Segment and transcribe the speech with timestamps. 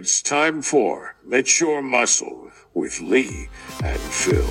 [0.00, 3.48] It's time for Mature Muscle with Lee
[3.82, 4.46] and Phil.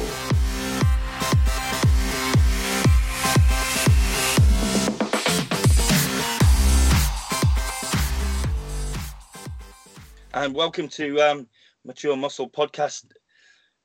[10.34, 11.48] and welcome to um,
[11.86, 13.06] Mature Muscle Podcast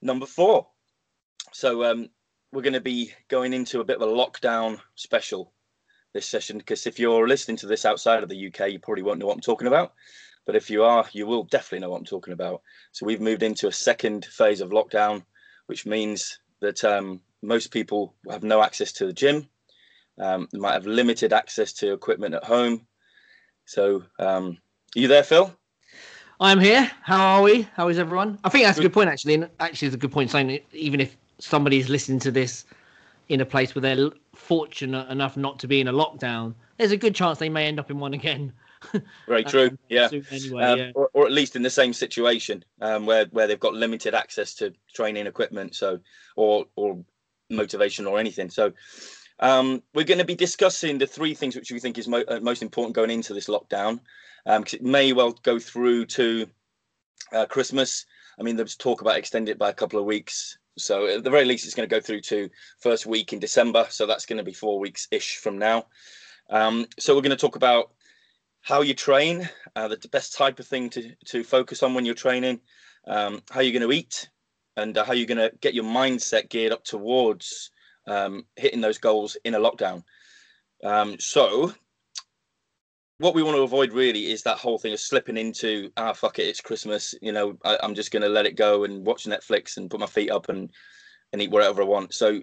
[0.01, 0.67] number four.
[1.53, 2.09] So um,
[2.51, 5.53] we're going to be going into a bit of a lockdown special
[6.13, 9.21] this session because if you're listening to this outside of the UK, you probably won't
[9.21, 9.93] know what I'm talking about.
[10.47, 12.63] But if you are, you will definitely know what I'm talking about.
[12.93, 15.25] So we've moved into a second phase of lockdown,
[15.67, 19.49] which means that um, most people have no access to the gym.
[20.19, 22.86] Um, they might have limited access to equipment at home.
[23.64, 24.59] So, um,
[24.97, 25.55] are you there, Phil?
[26.41, 26.91] I'm here.
[27.03, 27.69] How are we?
[27.75, 28.39] How is everyone?
[28.43, 29.35] I think that's a good point, actually.
[29.35, 32.64] And actually, it's a good point saying that even if somebody is listening to this
[33.28, 36.97] in a place where they're fortunate enough not to be in a lockdown, there's a
[36.97, 38.53] good chance they may end up in one again.
[39.27, 39.69] Very true.
[39.69, 40.09] Um, yeah.
[40.31, 40.91] Anyway, um, yeah.
[40.95, 44.55] or, or at least in the same situation um, where where they've got limited access
[44.55, 46.00] to training equipment, so
[46.36, 47.05] or or
[47.50, 48.50] motivation or anything.
[48.50, 48.72] So
[49.41, 52.41] um, we're going to be discussing the three things which we think is mo- uh,
[52.41, 54.00] most important going into this lockdown,
[54.44, 56.47] because it may well go through to
[57.33, 58.06] uh, Christmas.
[58.38, 60.58] I mean, there's talk about extending it by a couple of weeks.
[60.78, 62.48] So at the very least, it's going to go through to
[62.80, 63.86] first week in December.
[63.91, 65.86] So that's going to be four weeks ish from now.
[66.48, 67.92] Um, so we're going to talk about
[68.62, 72.14] how you train, uh, the best type of thing to, to focus on when you're
[72.14, 72.60] training,
[73.06, 74.28] um, how you're going to eat,
[74.77, 77.70] and uh, how you're going to get your mindset geared up towards
[78.06, 80.04] um, hitting those goals in a lockdown.
[80.84, 81.72] Um, so,
[83.19, 86.38] what we want to avoid really is that whole thing of slipping into ah fuck
[86.38, 87.14] it, it's Christmas.
[87.20, 90.00] You know, I, I'm just going to let it go and watch Netflix and put
[90.00, 90.70] my feet up and
[91.32, 92.14] and eat whatever I want.
[92.14, 92.41] So,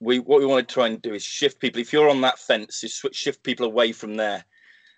[0.00, 1.80] we what we want to try and do is shift people.
[1.80, 4.44] If you're on that fence, is switch shift people away from there.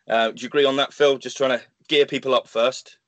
[0.08, 1.18] Uh, do you agree on that, Phil?
[1.18, 2.98] Just trying to gear people up first.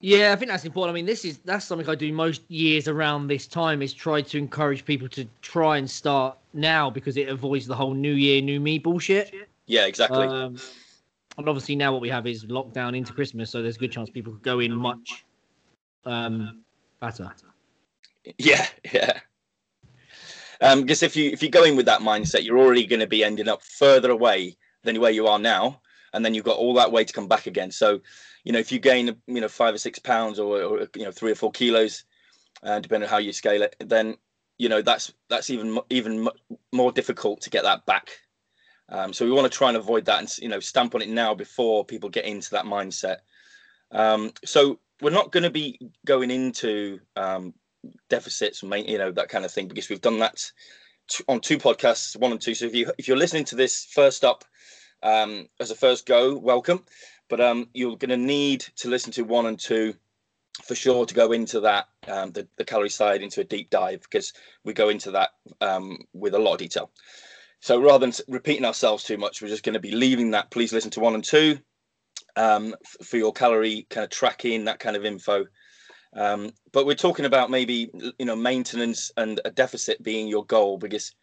[0.00, 0.92] Yeah, I think that's important.
[0.92, 4.20] I mean, this is that's something I do most years around this time is try
[4.20, 8.42] to encourage people to try and start now because it avoids the whole new year,
[8.42, 9.32] new me bullshit.
[9.66, 10.26] Yeah, exactly.
[10.26, 10.58] Um,
[11.38, 14.10] and obviously now what we have is lockdown into Christmas, so there's a good chance
[14.10, 15.24] people could go in much
[16.04, 16.62] um,
[17.00, 17.30] better.
[18.38, 19.18] Yeah, yeah.
[20.60, 23.06] Um, because if you if you go in with that mindset, you're already going to
[23.08, 25.80] be ending up further away than where you are now,
[26.12, 27.70] and then you've got all that way to come back again.
[27.70, 28.00] So,
[28.44, 31.12] you know, if you gain you know five or six pounds or, or you know
[31.12, 32.04] three or four kilos,
[32.62, 34.16] uh, depending on how you scale it, then
[34.58, 36.28] you know that's that's even even
[36.72, 38.10] more difficult to get that back.
[38.88, 41.08] Um, so we want to try and avoid that and you know stamp on it
[41.08, 43.18] now before people get into that mindset.
[43.90, 47.54] Um, so we're not going to be going into um,
[48.08, 50.50] deficits, you know, that kind of thing, because we've done that
[51.28, 52.54] on two podcasts, one and two.
[52.54, 54.44] So if you if you're listening to this first up
[55.02, 56.84] um, as a first go, welcome.
[57.28, 59.94] But um, you're going to need to listen to one and two
[60.64, 64.02] for sure to go into that um, the, the calorie side into a deep dive
[64.02, 64.32] because
[64.64, 65.30] we go into that
[65.60, 66.90] um, with a lot of detail.
[67.60, 70.50] So rather than repeating ourselves too much, we're just going to be leaving that.
[70.50, 71.58] Please listen to one and two
[72.36, 75.46] um, f- for your calorie kind of tracking, that kind of info.
[76.14, 80.76] Um, but we're talking about maybe you know maintenance and a deficit being your goal
[80.76, 81.14] because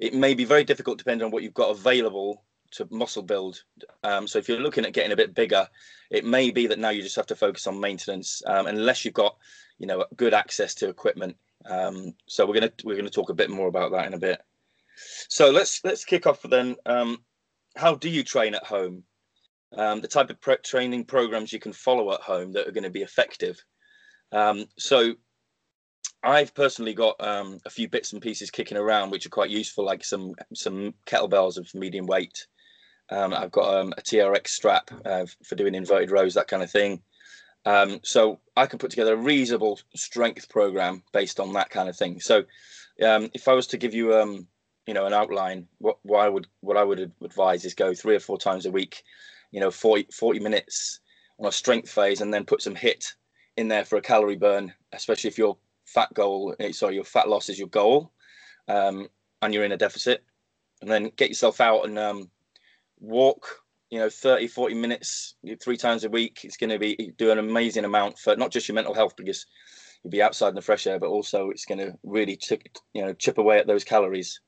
[0.00, 3.62] it may be very difficult depending on what you've got available to muscle build.
[4.02, 5.68] Um, so if you're looking at getting a bit bigger,
[6.10, 9.14] it may be that now you just have to focus on maintenance um, unless you've
[9.14, 9.36] got
[9.78, 11.36] you know good access to equipment.
[11.68, 14.40] Um, so we're gonna we're gonna talk a bit more about that in a bit.
[15.28, 16.76] So let's let's kick off then.
[16.86, 17.18] Um,
[17.76, 19.04] how do you train at home?
[19.76, 22.84] Um, the type of pre- training programs you can follow at home that are going
[22.84, 23.62] to be effective.
[24.32, 25.14] Um, so
[26.22, 29.84] I've personally got um, a few bits and pieces kicking around which are quite useful,
[29.84, 32.46] like some some kettlebells of medium weight.
[33.10, 36.70] Um, I've got um, a TRX strap uh, for doing inverted rows, that kind of
[36.70, 37.02] thing.
[37.64, 41.96] Um, so I can put together a reasonable strength program based on that kind of
[41.96, 42.20] thing.
[42.20, 42.44] So
[43.04, 44.46] um, if I was to give you um,
[44.86, 48.16] you know an outline, what, what I would what I would advise is go three
[48.16, 49.02] or four times a week,
[49.50, 51.00] you know 40, 40 minutes
[51.38, 53.12] on a strength phase, and then put some HIIT
[53.56, 57.28] in there for a calorie burn, especially if your fat goal, eh, sorry, your fat
[57.28, 58.12] loss is your goal,
[58.68, 59.08] um,
[59.42, 60.24] and you're in a deficit,
[60.80, 61.98] and then get yourself out and
[63.00, 63.46] walk,
[63.90, 66.40] you know, 30, 40 minutes three times a week.
[66.44, 69.46] It's going to be do an amazing amount for not just your mental health because
[70.02, 72.62] you'll be outside in the fresh air, but also it's going to really, chip,
[72.92, 74.40] you know, chip away at those calories.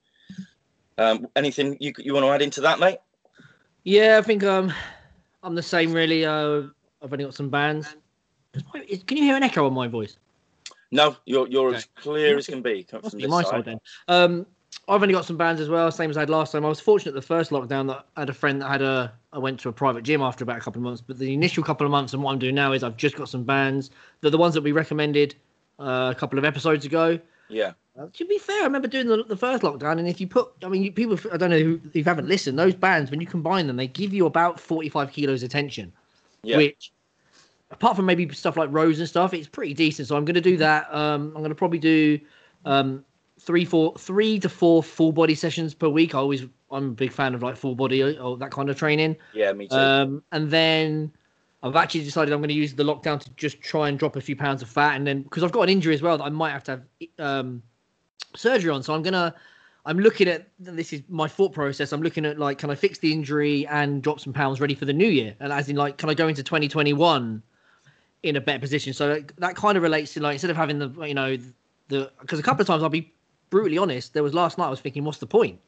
[0.99, 2.99] Um, anything you you want to add into that, mate?
[3.85, 4.73] Yeah, I think um,
[5.43, 6.27] I'm the same really.
[6.27, 6.65] Uh,
[7.03, 7.97] I've only got some bands.
[8.53, 10.19] Is my- is- Can you hear an echo on my voice?
[10.91, 12.87] No, you're you're as clear as can be.
[12.93, 13.51] Must from be my side.
[13.51, 13.81] side then.
[14.09, 14.47] Um,
[14.89, 16.65] I've only got some bands as well, same as I had last time.
[16.65, 19.13] I was fortunate the first lockdown that I had a friend that had a.
[19.33, 21.63] I went to a private gym after about a couple of months, but the initial
[21.63, 23.91] couple of months and what I'm doing now is I've just got some bands.
[24.21, 25.37] They're the ones that we recommended
[25.79, 27.19] uh, a couple of episodes ago.
[27.49, 27.73] Yeah.
[27.99, 30.53] Uh, to be fair, I remember doing the, the first lockdown, and if you put,
[30.65, 33.21] I mean, you, people, I don't know who, if you haven't listened, those bands when
[33.21, 35.93] you combine them, they give you about 45 kilos of tension,
[36.43, 36.57] Yeah.
[36.57, 36.93] which,
[37.71, 40.09] apart from maybe stuff like rows and stuff, it's pretty decent.
[40.09, 40.93] So I'm going to do that.
[40.95, 42.21] Um, I'm going to probably do
[42.65, 43.05] um,
[43.41, 46.15] three, four, three to four full body sessions per week.
[46.15, 48.77] I always, I'm a big fan of like full body or, or that kind of
[48.77, 49.17] training.
[49.33, 49.77] Yeah, me too.
[49.77, 51.13] Um, and then
[51.63, 54.21] I've actually decided I'm going to use the lockdown to just try and drop a
[54.21, 56.29] few pounds of fat, and then because I've got an injury as well that I
[56.31, 56.83] might have to have
[57.19, 57.63] um,
[58.37, 59.35] surgery on, so I'm gonna.
[59.87, 61.93] I'm looking at this is my thought process.
[61.93, 64.85] I'm looking at like, can I fix the injury and drop some pounds ready for
[64.85, 65.35] the new year?
[65.41, 67.43] And as in, like, can I go into 2021
[68.23, 68.93] in a better position?
[68.93, 71.39] So that kind of relates to like instead of having the you know
[71.89, 73.13] the because a couple of times I'll be
[73.51, 74.15] brutally honest.
[74.15, 75.61] There was last night I was thinking, what's the point?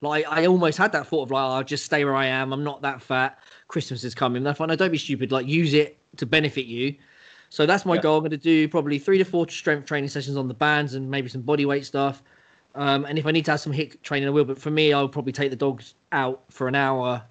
[0.00, 2.52] Like I almost had that thought of like, oh, I'll just stay where I am.
[2.52, 3.38] I'm not that fat.
[3.68, 4.42] Christmas is coming.
[4.42, 4.68] That's fine.
[4.68, 5.32] No, don't be stupid.
[5.32, 6.94] Like use it to benefit you.
[7.48, 8.02] So that's my Yeah.
[8.02, 8.16] goal.
[8.18, 11.10] I'm going to do probably three to four strength training sessions on the bands and
[11.10, 12.22] maybe some body weight stuff.
[12.74, 14.44] Um, and if I need to have some HIIT training, I will.
[14.44, 17.22] But for me, I'll probably take the dogs out for an hour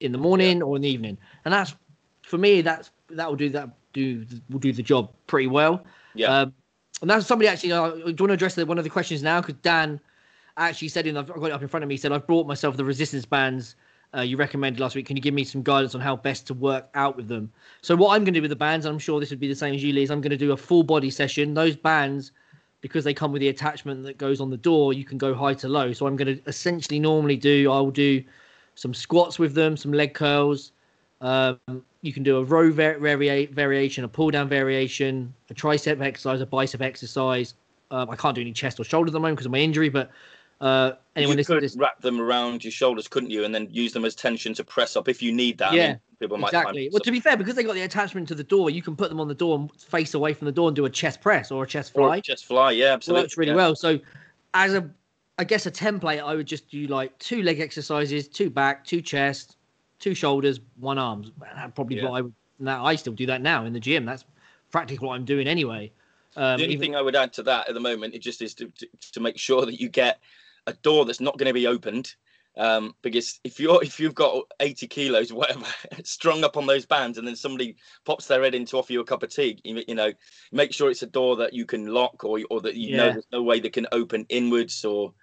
[0.00, 1.16] in the morning or in the evening.
[1.44, 1.74] And that's
[2.22, 2.60] for me.
[2.60, 3.70] That's that will do that.
[3.92, 5.84] Do will do the job pretty well.
[6.14, 6.40] yeah.
[6.42, 6.54] Um,
[7.02, 7.72] and that's somebody actually.
[7.72, 9.40] Uh, do you want to address one of the questions now?
[9.40, 10.00] Because Dan
[10.56, 11.94] actually said, in, I've got it up in front of me.
[11.94, 13.76] He said, I've brought myself the resistance bands
[14.14, 15.06] uh, you recommended last week.
[15.06, 17.50] Can you give me some guidance on how best to work out with them?
[17.80, 19.48] So what I'm going to do with the bands, and I'm sure this would be
[19.48, 21.54] the same as you, Lee, is I'm going to do a full body session.
[21.54, 22.32] Those bands,
[22.82, 25.54] because they come with the attachment that goes on the door, you can go high
[25.54, 25.92] to low.
[25.92, 27.72] So I'm going to essentially normally do.
[27.72, 28.22] I will do
[28.74, 30.72] some squats with them, some leg curls.
[31.22, 31.60] Um,
[32.02, 36.40] you can do a row var- varia- variation, a pull down variation, a tricep exercise,
[36.40, 37.54] a bicep exercise.
[37.92, 39.88] Um, I can't do any chest or shoulder at the moment because of my injury,
[39.88, 40.10] but
[40.60, 43.44] uh, anyone you could this, wrap them around your shoulders, couldn't you?
[43.44, 45.72] And then use them as tension to press up if you need that.
[45.72, 46.84] I Yeah, mean, people might exactly.
[46.86, 48.96] Find Well, to be fair, because they got the attachment to the door, you can
[48.96, 51.20] put them on the door and face away from the door and do a chest
[51.20, 52.20] press or a chest or fly.
[52.20, 52.72] just fly.
[52.72, 53.22] Yeah, It absolutely.
[53.22, 53.56] works really yeah.
[53.56, 53.76] well.
[53.76, 54.00] So,
[54.54, 54.90] as a,
[55.38, 59.02] I guess a template, I would just do like two leg exercises, two back, two
[59.02, 59.56] chest,
[60.02, 61.32] two shoulders, one arms.
[61.74, 62.08] Probably Yeah.
[62.10, 62.28] what I.
[62.58, 64.04] Now I still do that now in the gym.
[64.04, 64.24] That's
[64.70, 65.90] practically what I'm doing anyway.
[66.36, 68.42] Um, the only even- thing I would add to that at the moment, it just
[68.42, 70.20] is to, to, to make sure that you get
[70.66, 72.14] a door that's not going to be opened.
[72.56, 75.64] Um, because if you're if you've got 80 kilos, or whatever,
[76.04, 79.00] strung up on those bands, and then somebody pops their head in to offer you
[79.00, 80.12] a cup of tea, you, you know,
[80.52, 83.26] make sure it's a door that you can lock or or that you know there's
[83.32, 85.14] no way that can open inwards or.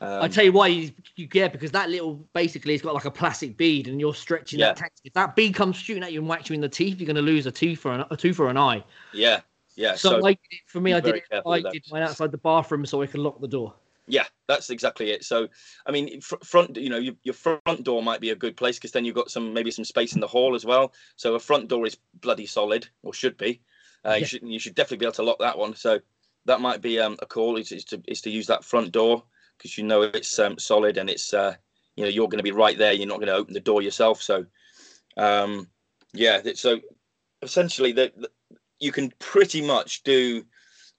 [0.00, 3.04] Um, I tell you why you, you get because that little basically it's got like
[3.04, 4.66] a plastic bead and you're stretching Yeah.
[4.68, 4.76] that.
[4.76, 5.00] Text.
[5.04, 7.16] If that bead comes shooting at you and whacks you in the teeth, you're going
[7.16, 8.84] to lose a tooth or an, a tooth or an eye.
[9.12, 9.40] yeah,
[9.74, 9.96] yeah.
[9.96, 11.24] So, So, I, for me, I did it.
[11.44, 13.74] I did mine outside the bathroom so I could lock the door.
[14.06, 15.24] Yeah, that's exactly it.
[15.24, 15.48] So,
[15.84, 18.78] I mean, fr- front, you know, your, your front door might be a good place
[18.78, 20.92] because then you've got some maybe some space in the hall as well.
[21.16, 23.60] So a front door is bloody solid, or should be.
[24.06, 24.16] Uh, Yeah.
[24.16, 25.74] You should you should definitely be able to lock that one.
[25.74, 25.98] So
[26.46, 29.24] that might be um, a call is, is to is to use that front door
[29.58, 31.54] because you know it's um, solid and it's uh,
[31.96, 32.92] you know you're going to be right there.
[32.92, 34.22] You're not going to open the door yourself.
[34.22, 34.46] So
[35.16, 35.68] um,
[36.14, 36.80] yeah, so
[37.42, 38.14] essentially that
[38.78, 40.44] you can pretty much do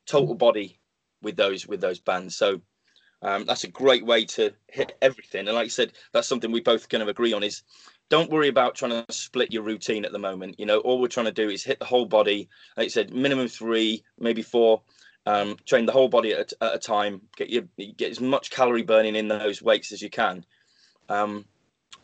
[0.06, 0.80] total body
[1.22, 2.36] with those with those bands.
[2.36, 2.62] So
[3.22, 5.48] um, that's a great way to hit everything.
[5.48, 7.64] And like I said, that's something we both kind of agree on is
[8.10, 10.60] don't worry about trying to split your routine at the moment.
[10.60, 12.50] You know, all we're trying to do is hit the whole body.
[12.76, 14.82] Like I said, minimum three, maybe four.
[15.30, 17.22] Um, train the whole body at, a- at a time.
[17.38, 17.64] Get your
[17.98, 20.44] get as much calorie burning in those weights as you can.
[21.08, 21.46] Um,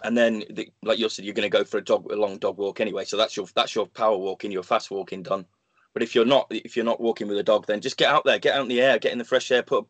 [0.04, 2.38] and then, the, like you said, you're going to go for a dog, a long
[2.38, 3.04] dog walk anyway.
[3.06, 5.46] So that's your that's your power walking, your fast walking done.
[5.94, 8.26] But if you're not if you're not walking with a dog, then just get out
[8.26, 9.88] there, get out in the air, get in the fresh air, put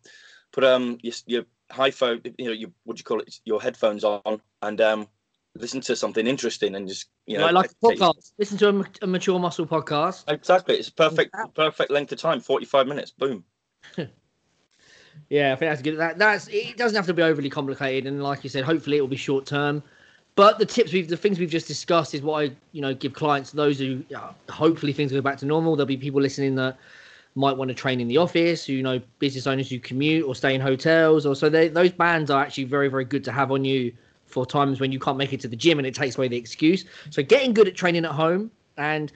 [0.54, 3.62] put um your, your high phone, you know, your what do you call it, your
[3.62, 5.08] headphones on, and um
[5.56, 8.18] listen to something interesting, and just you know, I like a educate yourself.
[8.18, 8.32] podcast.
[8.38, 10.24] Listen to a, a mature muscle podcast.
[10.28, 13.44] Exactly, it's perfect perfect length of time, forty five minutes, boom.
[15.30, 15.98] Yeah, I think that's good.
[15.98, 16.78] That that's it.
[16.78, 19.46] Doesn't have to be overly complicated, and like you said, hopefully it will be short
[19.46, 19.82] term.
[20.36, 23.14] But the tips we've, the things we've just discussed is what I, you know, give
[23.14, 23.52] clients.
[23.52, 25.76] Those who, uh, hopefully, things go back to normal.
[25.76, 26.78] There'll be people listening that
[27.36, 28.66] might want to train in the office.
[28.66, 31.92] Who you know, business owners who commute or stay in hotels, or so they, those
[31.92, 33.94] bands are actually very, very good to have on you
[34.26, 36.38] for times when you can't make it to the gym and it takes away the
[36.38, 36.86] excuse.
[37.10, 39.12] So getting good at training at home and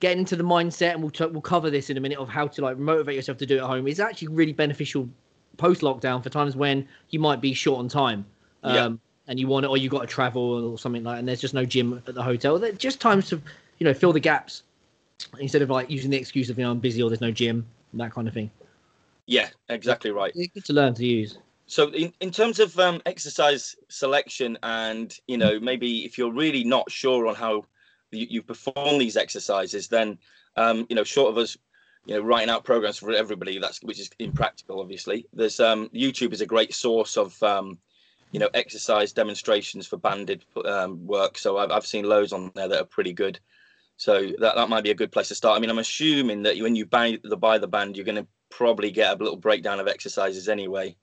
[0.00, 2.46] getting into the mindset, and we'll t- we'll cover this in a minute of how
[2.48, 5.08] to like motivate yourself to do it at home is actually really beneficial
[5.58, 8.24] post lockdown for times when you might be short on time.
[8.62, 8.90] Um, Yeah.
[9.28, 11.54] And you want it, or you've got to travel or something like, and there's just
[11.54, 12.58] no gym at the hotel.
[12.58, 13.40] They're just times to,
[13.78, 14.64] you know, fill the gaps
[15.38, 17.64] instead of like using the excuse of you know I'm busy or there's no gym,
[17.94, 18.50] that kind of thing.
[19.26, 20.32] Yeah, exactly right.
[20.34, 21.38] It's good to learn to use.
[21.72, 26.64] So in, in terms of um, exercise selection, and you know maybe if you're really
[26.64, 27.64] not sure on how
[28.10, 30.18] you, you perform these exercises, then
[30.56, 31.56] um, you know short of us
[32.04, 36.32] you know writing out programs for everybody that's which is impractical obviously there's um youtube
[36.32, 37.78] is a great source of um
[38.32, 41.38] you know exercise demonstrations for banded um, work.
[41.38, 43.38] So I've, I've seen loads on there that are pretty good.
[43.98, 45.56] So that, that might be a good place to start.
[45.56, 48.26] I mean i'm assuming that when you buy the buy the band you're going to
[48.50, 50.96] probably get a little breakdown of exercises anyway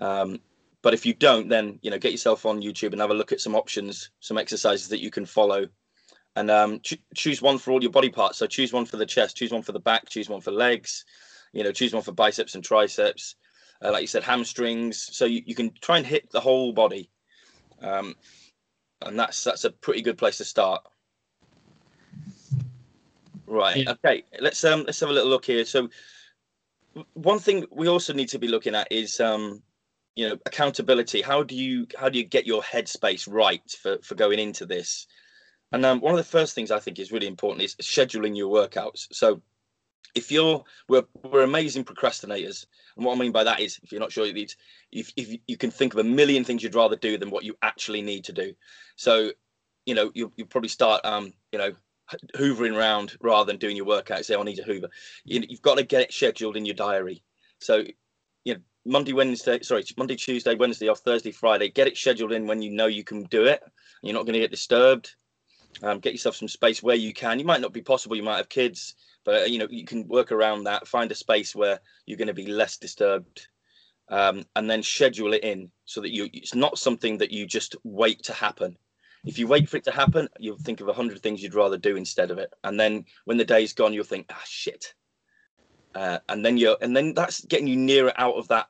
[0.00, 0.40] um,
[0.82, 3.32] but if you don't then you know get yourself on youtube and have a look
[3.32, 5.66] at some options some exercises that you can follow
[6.36, 8.38] and um, ch- choose one for all your body parts.
[8.38, 11.04] So choose one for the chest, choose one for the back, choose one for legs,
[11.52, 13.34] you know, choose one for biceps and triceps.
[13.82, 15.08] Uh, like you said, hamstrings.
[15.12, 17.10] So you, you can try and hit the whole body,
[17.82, 18.14] um,
[19.02, 20.82] and that's that's a pretty good place to start.
[23.46, 23.86] Right.
[23.86, 24.24] Okay.
[24.40, 25.64] Let's um let's have a little look here.
[25.66, 25.90] So
[27.12, 29.62] one thing we also need to be looking at is um
[30.16, 31.22] you know accountability.
[31.22, 35.06] How do you how do you get your headspace right for for going into this?
[35.72, 38.52] And um, one of the first things I think is really important is scheduling your
[38.52, 39.08] workouts.
[39.12, 39.42] So
[40.16, 44.00] if you're we're, we're amazing procrastinators and what i mean by that is if you're
[44.00, 47.30] not sure if, if you can think of a million things you'd rather do than
[47.30, 48.52] what you actually need to do
[48.96, 49.30] so
[49.84, 51.72] you know you, you probably start um you know
[52.36, 54.88] hoovering around rather than doing your workout say i need to hoover
[55.24, 57.22] you, you've got to get it scheduled in your diary
[57.60, 57.92] so you
[58.86, 62.70] monday wednesday sorry monday tuesday wednesday off thursday friday get it scheduled in when you
[62.70, 63.62] know you can do it
[64.02, 65.14] you're not going to get disturbed
[65.82, 67.38] um, get yourself some space where you can.
[67.38, 68.16] You might not be possible.
[68.16, 70.88] You might have kids, but you know you can work around that.
[70.88, 73.46] Find a space where you're going to be less disturbed,
[74.08, 76.28] um, and then schedule it in so that you.
[76.32, 78.76] It's not something that you just wait to happen.
[79.24, 81.76] If you wait for it to happen, you'll think of a hundred things you'd rather
[81.76, 84.94] do instead of it, and then when the day's gone, you'll think, ah, shit.
[85.94, 88.68] Uh, and then you're, and then that's getting you nearer out of that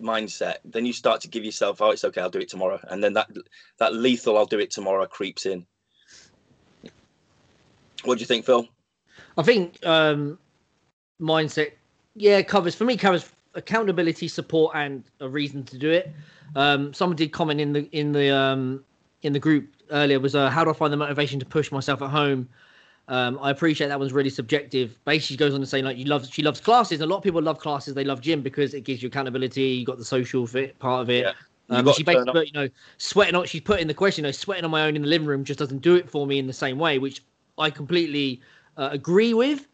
[0.00, 0.56] mindset.
[0.64, 3.14] Then you start to give yourself, oh, it's okay, I'll do it tomorrow, and then
[3.14, 3.30] that
[3.78, 5.66] that lethal, I'll do it tomorrow, creeps in
[8.04, 8.66] what do you think, Phil?
[9.36, 10.38] I think um,
[11.20, 11.72] mindset,
[12.14, 16.10] yeah, covers for me covers accountability, support, and a reason to do it.
[16.56, 18.84] Um, someone did comment in the in the um,
[19.22, 22.02] in the group earlier was uh, how do I find the motivation to push myself
[22.02, 22.48] at home?
[23.10, 24.96] Um, I appreciate that one's really subjective.
[25.04, 27.00] Basically, she goes on to say like you love she loves classes.
[27.00, 27.92] A lot of people love classes.
[27.92, 29.62] They love gym because it gives you accountability.
[29.62, 31.24] You got the social fit part of it.
[31.24, 31.32] Yeah.
[31.70, 33.46] Um, she basically put, you know, sweating on.
[33.46, 35.42] She's put in the question, you know, sweating on my own in the living room
[35.42, 37.22] just doesn't do it for me in the same way, which
[37.58, 38.40] I completely
[38.76, 39.66] uh, agree with.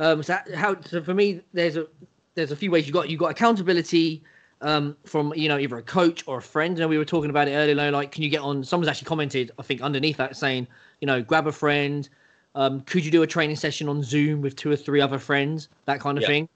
[0.00, 1.86] Um, so how so for me, there's a
[2.34, 4.22] there's a few ways you got you got accountability
[4.62, 6.76] um, from you know either a coach or a friend.
[6.76, 7.92] You know, we were talking about it earlier.
[7.92, 8.64] Like, can you get on?
[8.64, 10.66] Someone's actually commented, I think, underneath that saying,
[11.00, 12.08] you know, grab a friend.
[12.54, 15.68] Um, could you do a training session on Zoom with two or three other friends?
[15.84, 16.28] That kind of yeah.
[16.28, 16.48] thing.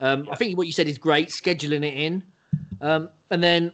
[0.00, 0.32] Um, yeah.
[0.32, 1.28] I think what you said is great.
[1.28, 2.22] Scheduling it in,
[2.80, 3.72] um, and then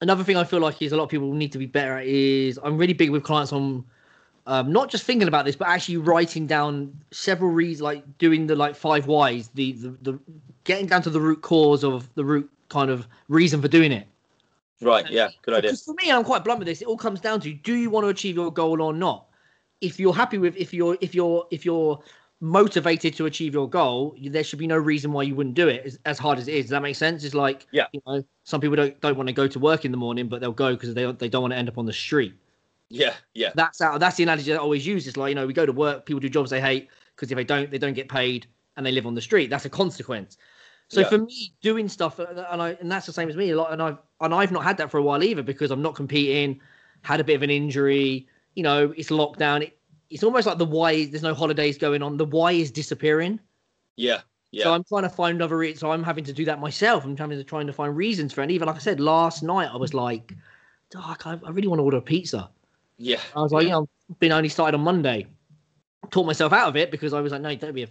[0.00, 2.06] another thing I feel like is a lot of people need to be better at
[2.06, 3.84] is I'm really big with clients on
[4.48, 8.56] um, not just thinking about this, but actually writing down several reasons, like doing the
[8.56, 10.18] like five whys, the, the the
[10.64, 14.06] getting down to the root cause of the root kind of reason for doing it.
[14.80, 15.08] Right.
[15.10, 15.28] Yeah.
[15.42, 15.70] Good idea.
[15.70, 16.80] Because for me, I'm quite blunt with this.
[16.80, 19.26] It all comes down to: do you want to achieve your goal or not?
[19.80, 22.02] If you're happy with, if you're if you're if you're
[22.40, 25.84] motivated to achieve your goal, there should be no reason why you wouldn't do it.
[25.84, 27.24] As, as hard as it is, does that make sense?
[27.24, 29.90] It's like, yeah, you know, some people don't don't want to go to work in
[29.90, 31.92] the morning, but they'll go because they they don't want to end up on the
[31.92, 32.34] street.
[32.90, 33.50] Yeah, yeah.
[33.54, 35.06] That's how, that's the analogy I always use.
[35.06, 37.36] It's like you know we go to work, people do jobs they hate because if
[37.36, 39.50] they don't, they don't get paid and they live on the street.
[39.50, 40.38] That's a consequence.
[40.88, 41.08] So yeah.
[41.08, 43.54] for me, doing stuff uh, and I and that's the same as me.
[43.54, 45.94] Like, and I've and I've not had that for a while either because I'm not
[45.94, 46.60] competing.
[47.02, 48.26] Had a bit of an injury.
[48.58, 49.62] You know, it's lockdown.
[49.62, 49.78] It,
[50.10, 51.06] it's almost like the why.
[51.06, 52.16] There's no holidays going on.
[52.16, 53.38] The why is disappearing.
[53.94, 54.22] Yeah.
[54.50, 54.64] Yeah.
[54.64, 55.58] So I'm trying to find other.
[55.58, 57.04] Re- so I'm having to do that myself.
[57.04, 58.46] I'm having to trying to find reasons for it.
[58.46, 60.34] And even like I said last night, I was like,
[60.96, 62.50] oh, I really want to order a pizza.
[62.96, 63.20] Yeah.
[63.36, 63.88] I was like, you know,
[64.18, 65.28] been only started on Monday.
[66.10, 67.88] Taught myself out of it because I was like, no, don't be a.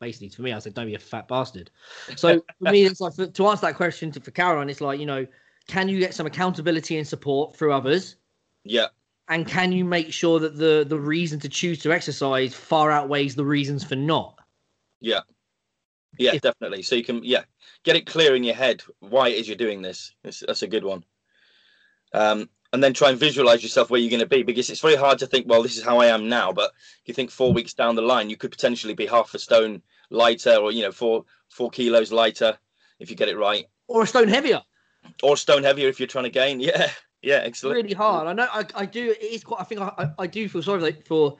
[0.00, 1.70] Basically, for me, I said, don't be a fat bastard.
[2.16, 4.98] So for me, it's like for, to answer that question to, for Caroline, it's like,
[4.98, 5.26] you know,
[5.68, 8.16] can you get some accountability and support through others?
[8.64, 8.86] Yeah.
[9.30, 13.36] And can you make sure that the the reason to choose to exercise far outweighs
[13.36, 14.36] the reasons for not?
[15.00, 15.20] Yeah.
[16.18, 16.82] Yeah, if, definitely.
[16.82, 17.44] So you can, yeah,
[17.84, 20.12] get it clear in your head why it is you're doing this.
[20.24, 21.04] It's, that's a good one.
[22.12, 24.96] Um, and then try and visualize yourself where you're going to be because it's very
[24.96, 26.70] hard to think well this is how i am now but
[27.02, 29.82] if you think four weeks down the line you could potentially be half a stone
[30.10, 32.56] lighter or you know four four kilos lighter
[33.00, 34.62] if you get it right or a stone heavier
[35.22, 36.90] or a stone heavier if you're trying to gain yeah
[37.22, 40.10] yeah excellent really hard i know i, I do it is quite i think i,
[40.18, 41.36] I do feel sorry like, for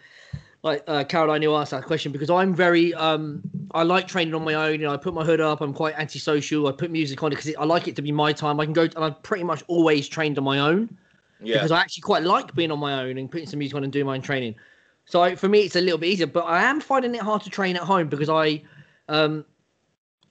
[0.62, 4.44] like uh, caroline who asked that question because i'm very um I like training on
[4.44, 4.80] my own.
[4.80, 5.60] You know, I put my hood up.
[5.60, 6.66] I'm quite antisocial.
[6.66, 8.58] I put music on it because I like it to be my time.
[8.58, 10.96] I can go, and I'm pretty much always trained on my own
[11.40, 11.56] Yeah.
[11.56, 13.92] because I actually quite like being on my own and putting some music on and
[13.92, 14.56] doing my own training.
[15.04, 16.26] So I, for me, it's a little bit easier.
[16.26, 18.62] But I am finding it hard to train at home because I,
[19.08, 19.44] um,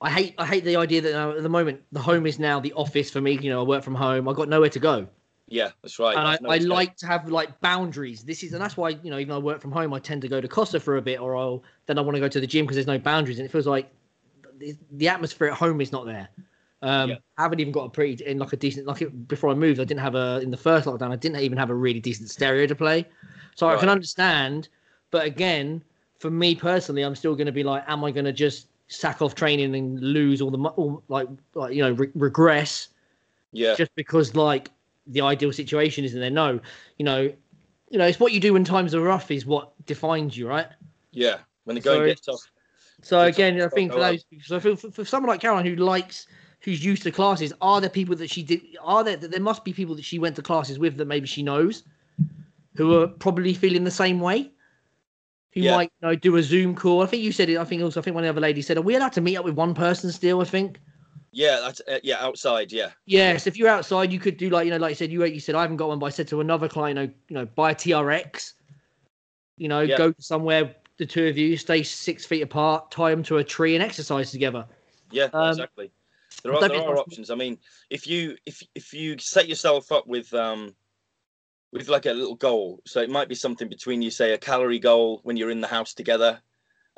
[0.01, 2.60] I hate I hate the idea that uh, at the moment the home is now
[2.60, 3.39] the office for me.
[3.41, 4.27] You know, I work from home.
[4.27, 5.08] I got nowhere to go
[5.50, 6.15] yeah, that's right.
[6.15, 8.24] and I, I like to have like boundaries.
[8.24, 10.22] This is, and that's why you know, even though I work from home, I tend
[10.22, 12.39] to go to Costa for a bit, or I'll then I want to go to
[12.39, 13.91] the gym because there's no boundaries, and it feels like
[14.58, 16.29] the, the atmosphere at home is not there.
[16.82, 17.15] Um, Yeah.
[17.38, 19.79] I haven't even got a pretty in like a decent like it, before I moved.
[19.79, 21.12] I didn't have a in the first lockdown.
[21.12, 23.06] I didn't even have a really decent stereo to play,
[23.56, 24.70] so I can understand.
[25.12, 25.84] But again,
[26.20, 29.22] for me personally, I'm still going to be like, am I going to just sack
[29.22, 32.89] off training and lose all the all, like like you know re- regress?
[33.51, 33.74] Yeah.
[33.75, 34.70] just because like
[35.10, 36.30] the ideal situation isn't there.
[36.30, 36.60] No,
[36.98, 37.32] you know,
[37.89, 40.68] you know, it's what you do when times are rough is what defines you, right?
[41.12, 41.38] Yeah.
[41.66, 42.39] When the So going gets tough.
[43.01, 45.75] So It's again, I think for those, so for, for, for someone like Caroline who
[45.75, 46.28] likes,
[46.62, 48.62] who's used to classes, are there people that she did?
[48.82, 49.18] Are there?
[49.18, 51.84] There must be people that she went to classes with that maybe she knows,
[52.75, 54.51] who are probably feeling the same way.
[55.54, 55.75] Who Yeah.
[55.78, 57.01] might you know do a Zoom call?
[57.01, 57.58] I think you said it.
[57.58, 59.22] I think also I think one of the other ladies said, "Are we allowed to
[59.22, 60.80] meet up with one person still?" I think.
[61.32, 62.92] Yeah, that's uh, yeah, outside, yeah.
[63.06, 65.40] Yes, if you're outside, you could do like you know, like you said, you you
[65.40, 67.46] said I haven't got one, but I said to another client, you know, you know,
[67.46, 68.54] buy a TRX.
[69.58, 69.98] You know, Yeah.
[69.98, 73.76] go somewhere, the two of you stay six feet apart, tie them to a tree,
[73.76, 74.66] and exercise together.
[75.12, 75.92] Yeah, Um, exactly.
[76.44, 77.30] There are there are options.
[77.30, 77.60] I mean,
[77.90, 80.76] if you if if you set yourself up with um
[81.72, 84.80] with like a little goal, so it might be something between you say a calorie
[84.80, 86.42] goal when you're in the house together.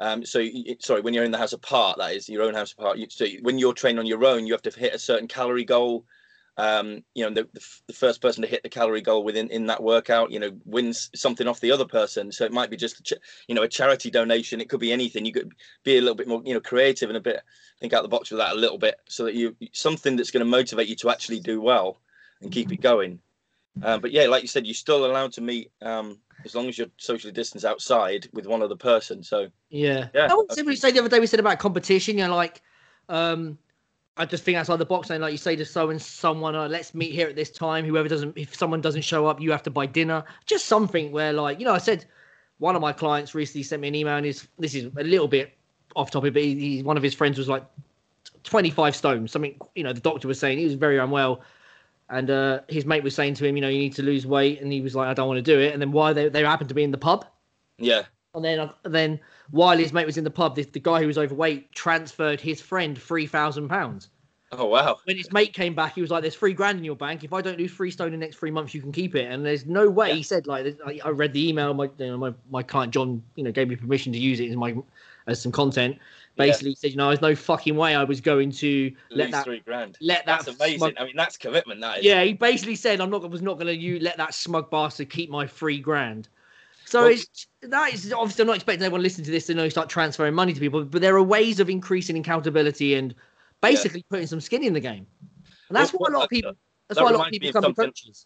[0.01, 0.43] Um, so
[0.79, 2.97] sorry, when you're in the house apart, that is your own house apart.
[3.09, 6.05] So when you're training on your own, you have to hit a certain calorie goal.
[6.57, 9.67] Um, you know, the, the, the first person to hit the calorie goal within in
[9.67, 12.31] that workout, you know, wins something off the other person.
[12.31, 13.13] So it might be just, ch-
[13.47, 14.59] you know, a charity donation.
[14.59, 15.25] It could be anything.
[15.25, 15.53] You could
[15.83, 17.41] be a little bit more, you know, creative and a bit
[17.79, 20.45] think out the box with that a little bit, so that you something that's going
[20.45, 21.99] to motivate you to actually do well
[22.41, 23.19] and keep it going.
[23.81, 26.77] Um, but yeah, like you said, you're still allowed to meet um, as long as
[26.77, 29.23] you're socially distanced outside with one other person.
[29.23, 30.07] So Yeah.
[30.13, 32.17] Yeah, I would simply say the other day we said about competition.
[32.17, 32.61] You know, like,
[33.09, 33.57] um,
[34.17, 36.67] I just think outside the box, and like you say to so and someone, uh,
[36.67, 37.85] let's meet here at this time.
[37.85, 40.23] Whoever doesn't, if someone doesn't show up, you have to buy dinner.
[40.45, 42.05] Just something where, like, you know, I said
[42.59, 45.27] one of my clients recently sent me an email, and his this is a little
[45.27, 45.53] bit
[45.95, 47.65] off topic, but he, he one of his friends was like
[48.43, 49.27] 25 stone.
[49.27, 51.41] Something, you know, the doctor was saying he was very unwell.
[52.11, 54.61] And uh, his mate was saying to him, you know, you need to lose weight,
[54.61, 55.73] and he was like, I don't want to do it.
[55.73, 57.25] And then why they they happened to be in the pub,
[57.77, 59.19] yeah, and then then
[59.51, 62.61] while his mate was in the pub, the, the guy who was overweight transferred his
[62.61, 64.09] friend three thousand pounds.
[64.51, 66.95] oh wow, When his mate came back, he was like, "There's three grand in your
[66.95, 67.23] bank.
[67.23, 69.31] If I don't lose three stone in the next three months, you can keep it."
[69.31, 70.15] And there's no way Yeah.
[70.15, 71.73] he said like I, I read the email.
[71.73, 74.49] My you know, my my client John, you know, gave me permission to use it
[74.49, 74.75] as my
[75.27, 75.97] as some content.
[76.37, 79.31] Basically, he said, you know, there's no fucking way I was going to let lose
[79.31, 79.97] that three grand.
[80.01, 80.77] let that That's amazing.
[80.79, 81.81] smug- I mean, that's commitment.
[81.81, 82.05] That is.
[82.05, 85.09] yeah, he basically said, "I'm not was not going to you let that smug bastard
[85.09, 86.29] keep my three grand."
[86.85, 89.53] So Well- it's that is obviously I'm not expecting anyone to listen to this to
[89.53, 93.13] know start transferring money to people, but there are ways of increasing accountability and
[93.61, 95.05] basically putting some skin in the game.
[95.69, 96.53] And that's Well, why a lot of people.
[96.87, 98.25] That's that why a lot of people become coaches.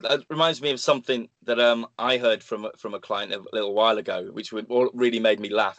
[0.00, 3.42] that reminds me of something that um I heard from a- from a client a
[3.52, 5.78] little while ago, which really made me laugh.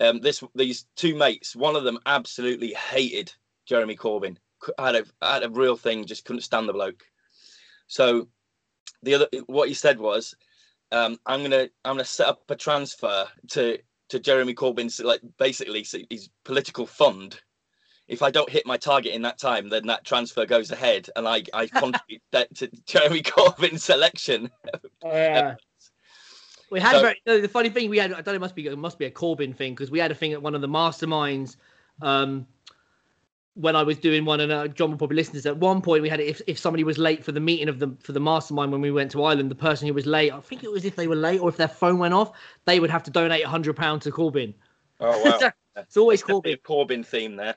[0.00, 3.32] Um, this these two mates, one of them absolutely hated
[3.66, 4.36] Jeremy Corbyn.
[4.78, 7.04] Had a had a real thing, just couldn't stand the bloke.
[7.86, 8.28] So
[9.02, 10.34] the other, what he said was,
[10.92, 15.86] um, "I'm gonna I'm gonna set up a transfer to to Jeremy Corbyn's like basically
[16.10, 17.40] his political fund."
[18.06, 21.28] If I don't hit my target in that time, then that transfer goes ahead, and
[21.28, 24.50] I I contribute that to Jeremy Corbyn's election.
[25.04, 25.56] Yeah.
[26.70, 28.12] We had So- a very, no, the funny thing we had.
[28.12, 28.34] I don't know.
[28.34, 30.42] It must be it must be a Corbyn thing because we had a thing at
[30.42, 31.56] one of the masterminds.
[32.02, 32.46] Um,
[33.54, 35.46] when I was doing one, and uh, John will probably listen to this.
[35.46, 37.96] At one point, we had if if somebody was late for the meeting of the
[38.00, 40.62] for the mastermind when we went to Ireland, the person who was late, I think
[40.62, 42.32] it was if they were late or if their phone went off,
[42.66, 44.54] they would have to donate a hundred pounds to Corbyn.
[45.00, 45.50] Oh wow!
[45.76, 46.94] it's always definitely Corbyn.
[46.94, 47.56] a Corbyn theme there.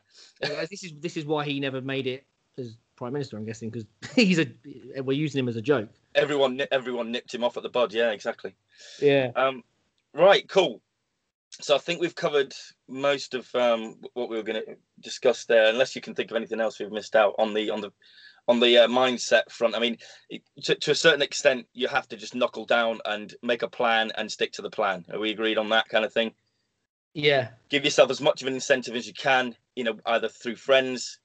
[0.70, 2.26] This is this is why he never made it
[2.58, 3.38] as prime minister.
[3.38, 4.48] I'm guessing because he's a
[5.04, 5.90] we're using him as a joke.
[6.16, 7.94] Everyone, everyone nipped him off at the bud.
[7.94, 8.56] Yeah, exactly.
[9.02, 9.32] Yeah.
[9.36, 9.64] Um,
[10.14, 10.82] right, cool.
[11.52, 12.54] So I think we've covered
[12.88, 15.68] most of um, what we were going to discuss there.
[15.68, 17.92] Unless you can think of anything else we've missed out on the on the
[18.48, 19.76] on the uh, mindset front.
[19.76, 19.98] I mean,
[20.30, 23.68] it, to, to a certain extent, you have to just knuckle down and make a
[23.68, 25.06] plan and stick to the plan.
[25.14, 26.34] Are we agreed on that kind of thing?
[27.14, 27.50] Yeah.
[27.70, 31.20] give yourself as much of an incentive as you can you know either through friends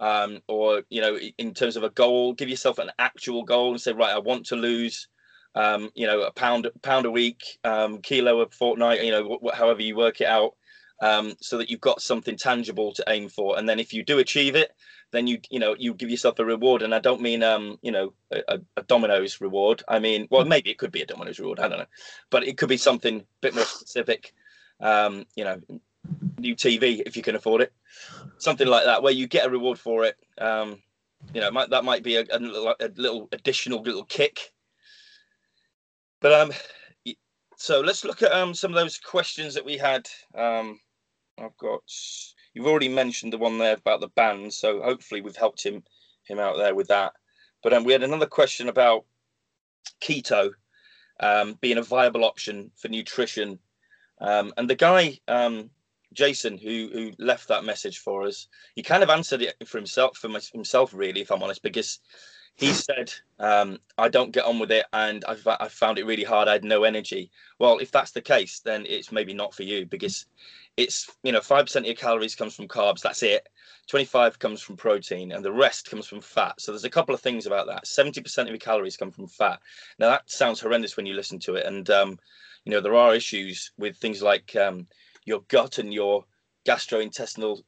[0.00, 3.80] um or you know in terms of a goal give yourself an actual goal and
[3.80, 5.08] say right i want to lose
[5.54, 9.56] um you know a pound pound a week um kilo a fortnight you know wh-
[9.56, 10.54] however you work it out
[11.02, 13.58] um, so that you've got something tangible to aim for.
[13.58, 14.72] And then if you do achieve it,
[15.10, 16.82] then you you know you give yourself a reward.
[16.82, 19.82] And I don't mean um you know a, a Domino's reward.
[19.88, 21.60] I mean well maybe it could be a Domino's reward.
[21.60, 21.86] I don't know,
[22.30, 24.32] but it could be something a bit more specific.
[24.80, 25.60] Um, you know,
[26.38, 27.72] new TV if you can afford it,
[28.38, 30.16] something like that, where you get a reward for it.
[30.38, 30.82] Um,
[31.32, 34.52] you know, might, that might be a, a, little, a little additional little kick.
[36.20, 36.52] But um,
[37.56, 40.08] so let's look at um some of those questions that we had.
[40.34, 40.80] Um,
[41.38, 41.80] I've got
[42.52, 45.82] you've already mentioned the one there about the band, so hopefully we've helped him
[46.26, 47.12] him out there with that.
[47.62, 49.04] But um, we had another question about
[50.00, 50.50] keto
[51.20, 53.58] um, being a viable option for nutrition,
[54.20, 55.70] um, and the guy um,
[56.14, 60.16] Jason who who left that message for us, he kind of answered it for himself
[60.16, 62.00] for himself really, if I'm honest, because
[62.56, 66.22] he said, um, I don't get on with it and I've, I found it really
[66.22, 66.46] hard.
[66.46, 67.30] I had no energy.
[67.58, 70.26] Well, if that's the case, then it's maybe not for you because
[70.76, 73.00] it's, you know, 5% of your calories comes from carbs.
[73.00, 73.48] That's it.
[73.88, 76.60] 25 comes from protein and the rest comes from fat.
[76.60, 77.86] So there's a couple of things about that.
[77.86, 79.60] 70% of your calories come from fat.
[79.98, 81.66] Now that sounds horrendous when you listen to it.
[81.66, 82.18] And, um,
[82.64, 84.86] you know, there are issues with things like um,
[85.24, 86.24] your gut and your
[86.66, 87.62] gastrointestinal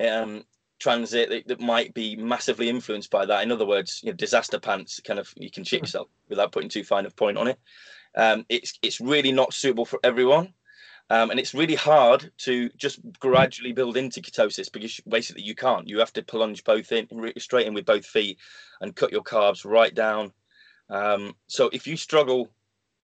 [0.00, 0.44] um,
[0.78, 3.42] transit that, that, might be massively influenced by that.
[3.42, 5.84] In other words, you know, disaster pants kind of you can shit hmm.
[5.84, 7.58] yourself without putting too fine a point on it.
[8.14, 10.52] Um, it's it's really not suitable for everyone.
[11.08, 15.86] Um, and it's really hard to just gradually build into ketosis because basically you can't.
[15.86, 17.06] You have to plunge both in
[17.38, 18.38] straight in with both feet
[18.80, 20.32] and cut your carbs right down.
[20.90, 22.48] Um, so if you struggle,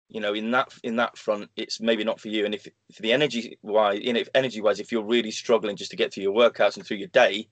[0.10, 2.46] you know, in that in that front, it's maybe not for you.
[2.46, 5.92] And if, if the energy wise, know, if energy wise, if you're really struggling just
[5.92, 7.48] to get through your workouts and through your day,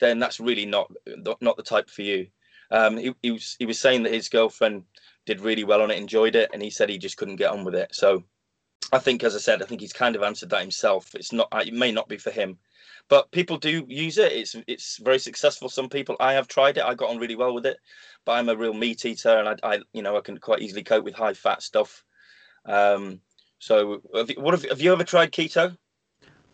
[0.00, 0.90] then that's really not
[1.40, 2.26] not the type for you.
[2.70, 4.84] Um, he, he was he was saying that his girlfriend
[5.26, 7.64] did really well on it, enjoyed it, and he said he just couldn't get on
[7.64, 7.94] with it.
[7.94, 8.24] So
[8.92, 11.14] I think, as I said, I think he's kind of answered that himself.
[11.14, 12.58] It's not it may not be for him,
[13.10, 14.32] but people do use it.
[14.32, 15.68] It's it's very successful.
[15.68, 16.84] Some people I have tried it.
[16.84, 17.76] I got on really well with it,
[18.24, 20.84] but I'm a real meat eater, and I, I you know I can quite easily
[20.84, 22.04] cope with high fat stuff.
[22.64, 23.20] Um,
[23.58, 25.76] so have you, what have, have you ever tried keto?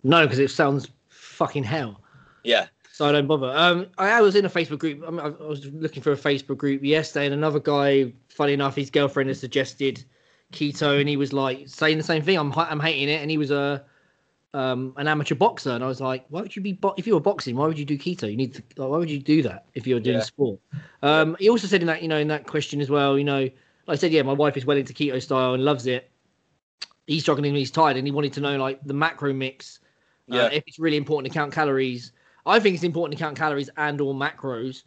[0.02, 2.00] No, because it sounds fucking hell.
[2.42, 3.52] Yeah, so I don't bother.
[3.54, 5.04] Um, I, I, was in a Facebook group.
[5.06, 8.74] I, mean, I, was looking for a Facebook group yesterday, and another guy, funny enough,
[8.74, 10.02] his girlfriend has suggested
[10.54, 12.38] keto, and he was like saying the same thing.
[12.38, 13.84] I'm I'm hating it, and he was a
[14.56, 17.14] um, an amateur boxer, and I was like, why would you be bo- if you
[17.14, 17.56] were boxing?
[17.56, 18.30] Why would you do keto?
[18.30, 20.22] You need to, like, why would you do that if you're doing yeah.
[20.22, 20.60] sport?
[21.02, 23.40] Um, he also said in that you know in that question as well, you know,
[23.40, 23.52] like
[23.88, 26.10] I said, yeah, my wife is well into keto style and loves it.
[27.06, 29.80] He's struggling, and he's tired, and he wanted to know like the macro mix.
[30.28, 30.48] Uh, yeah.
[30.50, 32.10] if it's really important to count calories
[32.46, 34.84] I think it's important to count calories and or macros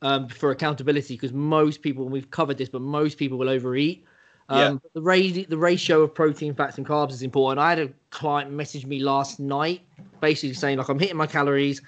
[0.00, 4.04] um, for accountability because most people, and we've covered this, but most people will overeat.
[4.48, 4.90] Um, yeah.
[4.92, 7.58] the, ra- the ratio of protein, fats, and carbs is important.
[7.58, 9.82] I had a client message me last night,
[10.20, 11.80] basically saying like I'm hitting my calories,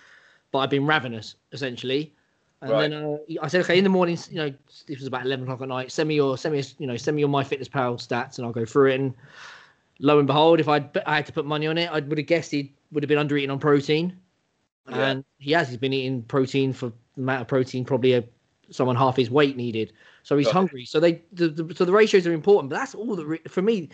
[0.52, 2.12] but I've been ravenous essentially.
[2.62, 2.90] And right.
[2.90, 4.52] then uh, I said, okay, in the mornings, you know,
[4.86, 5.92] this was about eleven o'clock at night.
[5.92, 8.64] Send me your, send me, you know, send me your MyFitnessPal stats, and I'll go
[8.64, 9.00] through it.
[9.00, 9.14] And
[9.98, 12.26] lo and behold, if I'd, I had to put money on it, I would have
[12.26, 14.16] guessed he would have been under eating on protein
[14.88, 15.06] yeah.
[15.08, 15.68] and he has.
[15.68, 18.24] He's been eating protein for the amount of protein probably a,
[18.70, 19.92] someone half his weight needed.
[20.26, 20.84] So he's hungry.
[20.84, 23.90] So they the, the, so the ratios are important, but that's all that for me.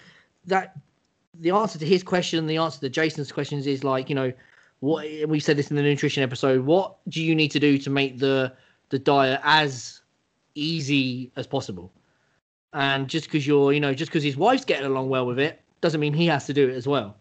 [0.47, 0.79] That
[1.39, 4.33] the answer to his question, the answer to Jason's questions is like you know
[4.81, 6.65] what we said this in the nutrition episode.
[6.65, 8.51] What do you need to do to make the
[8.89, 10.01] the diet as
[10.55, 11.93] easy as possible?
[12.73, 15.61] And just because you're, you know, just because his wife's getting along well with it,
[15.83, 17.15] doesn't mean he has to do it as well.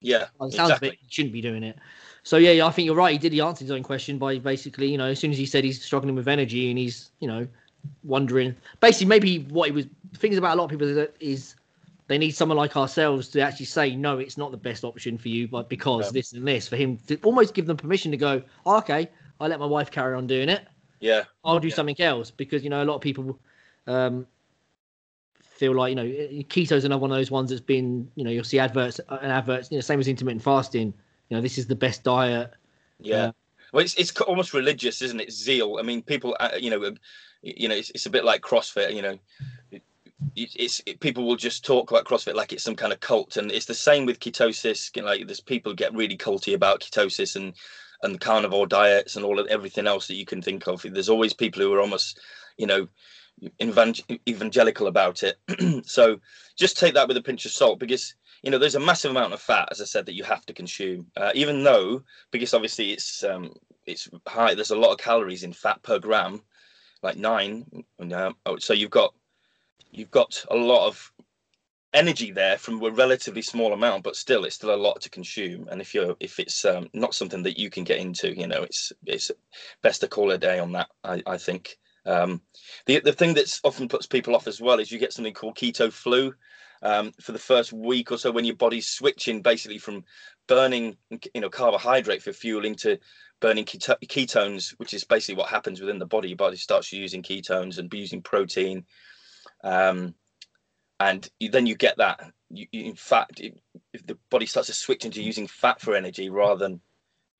[0.00, 0.88] Yeah, well, it sounds exactly.
[0.88, 1.78] of it, he shouldn't be doing it.
[2.22, 3.12] So yeah, I think you're right.
[3.12, 3.34] He did.
[3.34, 5.84] He answered his own question by basically, you know, as soon as he said he's
[5.84, 7.46] struggling with energy and he's, you know,
[8.02, 8.54] wondering.
[8.80, 11.54] Basically, maybe what he was things about a lot of people is, is
[12.06, 15.28] they need someone like ourselves to actually say no, it's not the best option for
[15.28, 16.10] you, but because yeah.
[16.12, 19.48] this and this, for him to almost give them permission to go, oh, okay, I
[19.48, 20.66] let my wife carry on doing it.
[21.00, 21.74] Yeah, I'll do yeah.
[21.74, 23.38] something else because you know a lot of people
[23.86, 24.26] um,
[25.42, 28.30] feel like you know keto is another one of those ones that's been you know
[28.30, 30.94] you'll see adverts and adverts you know same as intermittent fasting
[31.28, 32.52] you know, this is the best diet.
[33.00, 33.16] Yeah.
[33.16, 33.32] Uh,
[33.74, 35.32] well, it's, it's almost religious, isn't it?
[35.32, 35.78] Zeal.
[35.80, 36.94] I mean, people, uh, you know,
[37.42, 38.94] you know, it's, it's a bit like CrossFit.
[38.94, 39.18] You know,
[40.36, 43.50] it's it, people will just talk about CrossFit like it's some kind of cult, and
[43.50, 44.94] it's the same with ketosis.
[44.94, 47.52] You know, like there's people get really culty about ketosis and
[48.04, 50.86] and carnivore diets and all of everything else that you can think of.
[50.88, 52.20] There's always people who are almost,
[52.56, 52.86] you know,
[53.60, 55.36] evangelical about it.
[55.84, 56.20] so
[56.56, 59.32] just take that with a pinch of salt because you know there's a massive amount
[59.32, 62.92] of fat as i said that you have to consume uh, even though because obviously
[62.92, 63.52] it's um
[63.86, 66.42] it's high there's a lot of calories in fat per gram
[67.02, 67.64] like nine
[68.12, 69.14] uh, so you've got
[69.90, 71.12] you've got a lot of
[71.94, 75.68] energy there from a relatively small amount, but still, it's still a lot to consume.
[75.70, 78.64] And if you're if it's um, not something that you can get into, you know,
[78.64, 79.30] it's it's
[79.82, 80.88] best to call a day on that.
[81.02, 81.78] I, I think.
[82.06, 82.42] Um,
[82.84, 85.56] the the thing that's often puts people off as well is you get something called
[85.56, 86.34] keto flu.
[86.84, 90.04] Um, for the first week or so, when your body's switching basically from
[90.46, 90.98] burning,
[91.32, 92.98] you know, carbohydrate for fuel into
[93.40, 96.28] burning keto- ketones, which is basically what happens within the body.
[96.28, 98.84] Your body starts using ketones and using protein.
[99.62, 100.14] Um,
[101.00, 102.32] and then you get that.
[102.50, 106.28] You, you, in fact, if the body starts to switch into using fat for energy
[106.28, 106.80] rather than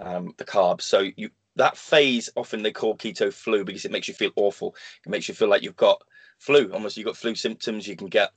[0.01, 4.09] um, the carbs, so you that phase often they call keto flu because it makes
[4.09, 4.75] you feel awful.
[5.07, 6.03] It makes you feel like you've got
[6.39, 7.87] flu, almost you've got flu symptoms.
[7.87, 8.33] You can get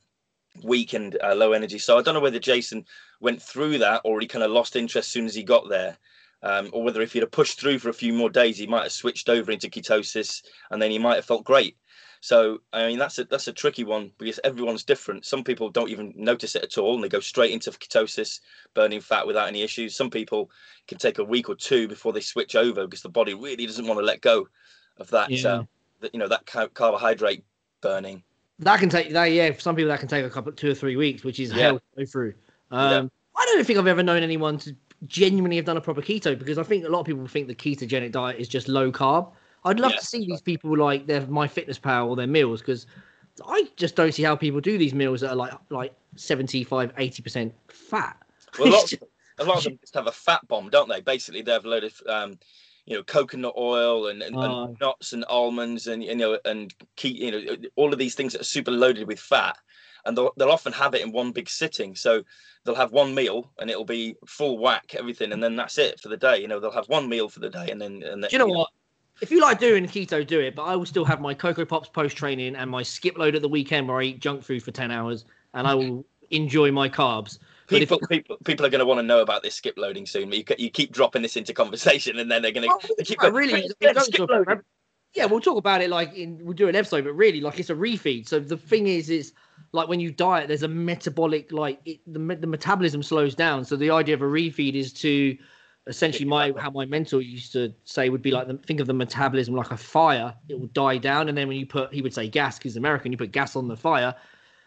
[0.63, 1.79] weak and uh, low energy.
[1.79, 2.85] So I don't know whether Jason
[3.19, 5.97] went through that or he kind of lost interest as soon as he got there.
[6.43, 8.83] Um, or whether if he'd have pushed through for a few more days, he might
[8.83, 11.77] have switched over into ketosis and then he might have felt great.
[12.19, 15.25] So I mean that's a that's a tricky one because everyone's different.
[15.25, 18.39] Some people don't even notice it at all and they go straight into ketosis,
[18.73, 19.95] burning fat without any issues.
[19.95, 20.49] Some people
[20.87, 23.87] can take a week or two before they switch over because the body really doesn't
[23.87, 24.47] want to let go
[24.97, 25.49] of that, yeah.
[25.49, 25.63] uh,
[26.01, 27.43] that you know that carbohydrate
[27.81, 28.23] burning.
[28.59, 29.51] That can take that yeah.
[29.51, 31.63] For some people that can take a couple two or three weeks, which is yeah.
[31.63, 32.33] hell to go through.
[32.71, 33.07] Um, yeah.
[33.37, 36.57] I don't think I've ever known anyone to genuinely have done a proper keto because
[36.57, 39.31] I think a lot of people think the ketogenic diet is just low carb.
[39.63, 42.87] I'd love to see these people like their MyFitnessPal or their meals because
[43.45, 47.21] I just don't see how people do these meals that are like like 75, 80
[47.21, 48.17] percent fat.
[48.57, 49.03] Well, a, lot of,
[49.39, 51.01] a lot of them just have a fat bomb, don't they?
[51.01, 52.39] Basically, they have a load of um,
[52.87, 54.63] you know coconut oil and, and, oh.
[54.63, 58.33] and, nuts and almonds and you know and key, you know all of these things
[58.33, 59.57] that are super loaded with fat
[60.05, 62.23] and they'll, they'll often have it in one big sitting so
[62.63, 66.07] they'll have one meal and it'll be full whack everything and then that's it for
[66.07, 68.29] the day you know they'll have one meal for the day and then and then,
[68.29, 68.77] do you know you what know,
[69.19, 70.55] if you like doing keto, do it.
[70.55, 73.41] But I will still have my Coco Pops post training and my skip load at
[73.41, 76.87] the weekend where I eat junk food for 10 hours and I will enjoy my
[76.87, 77.39] carbs.
[77.67, 80.31] People, it, people, people are going to want to know about this skip loading soon.
[80.31, 83.69] You, you keep dropping this into conversation, and then they're going to keep going, really.
[85.13, 87.69] yeah, we'll talk about it like in we'll do an episode, but really, like it's
[87.69, 88.27] a refeed.
[88.27, 89.33] So the thing is, is
[89.71, 93.65] like when you diet, there's a metabolic like it, the the metabolism slows down.
[93.65, 95.37] So the idea of a refeed is to
[95.87, 98.93] essentially my how my mentor used to say would be like the, think of the
[98.93, 100.35] metabolism like a fire.
[100.49, 103.11] It will die down, and then when you put he would say gas because American,
[103.11, 104.13] you put gas on the fire,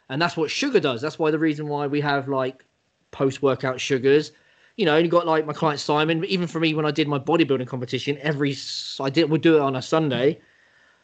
[0.09, 1.01] and that's what sugar does.
[1.01, 2.65] That's why the reason why we have like
[3.11, 4.33] post workout sugars.
[4.77, 6.25] You know, you got like my client Simon.
[6.25, 8.57] Even for me, when I did my bodybuilding competition, every
[8.99, 10.41] I did would do it on a Sunday.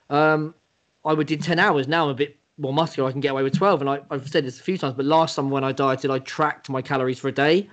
[0.09, 0.55] Um,
[1.05, 1.88] I would do ten hours.
[1.88, 3.09] Now I'm a bit more muscular.
[3.09, 3.81] I can get away with twelve.
[3.81, 6.21] And I, I've said this a few times, but last summer when I dieted, I
[6.21, 7.69] tracked my calories for a day.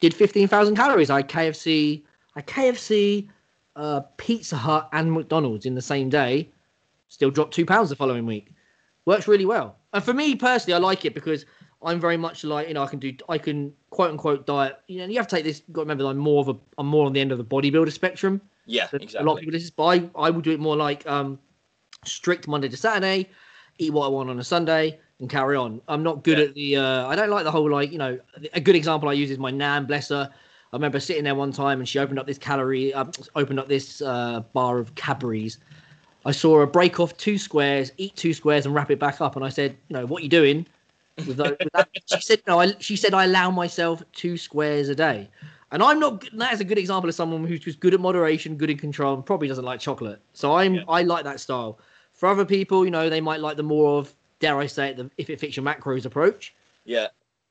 [0.00, 1.10] Did fifteen thousand calories.
[1.10, 2.02] I KFC,
[2.36, 3.28] I KFC,
[3.76, 6.50] uh, Pizza Hut, and McDonald's in the same day.
[7.08, 8.50] Still dropped two pounds the following week.
[9.06, 9.76] Works really well.
[9.92, 11.46] And for me personally, I like it because
[11.84, 14.78] I'm very much like you know I can do I can quote unquote diet.
[14.88, 15.60] You know, you have to take this.
[15.72, 17.92] Got to remember, I'm more of a I'm more on the end of the bodybuilder
[17.92, 18.40] spectrum.
[18.66, 19.18] Yeah, exactly.
[19.18, 21.38] A lot of people this is, but I, I will do it more like um
[22.04, 23.28] strict Monday to Saturday,
[23.78, 25.80] eat what I want on a Sunday, and carry on.
[25.88, 26.44] I'm not good yeah.
[26.44, 26.76] at the.
[26.76, 28.18] Uh, I don't like the whole like you know
[28.52, 30.30] a good example I use is my nan, bless her.
[30.72, 33.04] I remember sitting there one time and she opened up this calorie, uh,
[33.36, 35.58] opened up this uh, bar of Cadbury's.
[36.24, 39.36] I saw her break off two squares, eat two squares, and wrap it back up.
[39.36, 40.66] And I said, you know, what are you doing?
[41.16, 41.88] With, those, with that.
[42.06, 45.28] She said, "No." I, she said, "I allow myself two squares a day,"
[45.70, 46.24] and I'm not.
[46.36, 49.14] That is a good example of someone who's just good at moderation, good in control,
[49.14, 50.20] and probably doesn't like chocolate.
[50.32, 50.74] So I'm.
[50.74, 50.84] Yeah.
[50.88, 51.78] I like that style.
[52.12, 54.96] For other people, you know, they might like the more of, dare I say it,
[54.96, 56.54] the if it fits your macros approach.
[56.84, 57.08] Yeah.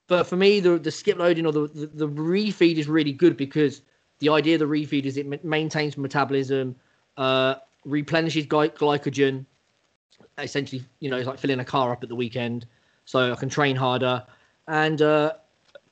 [0.08, 3.38] But for me, the the skip loading or the, the, the refeed is really good
[3.38, 3.82] because
[4.20, 6.76] the idea of the refeed is it maintains metabolism,
[7.18, 9.46] uh, replenishes gly- glycogen.
[10.38, 12.66] Essentially, you know, it's like filling a car up at the weekend
[13.06, 14.24] so I can train harder.
[14.68, 15.34] And uh,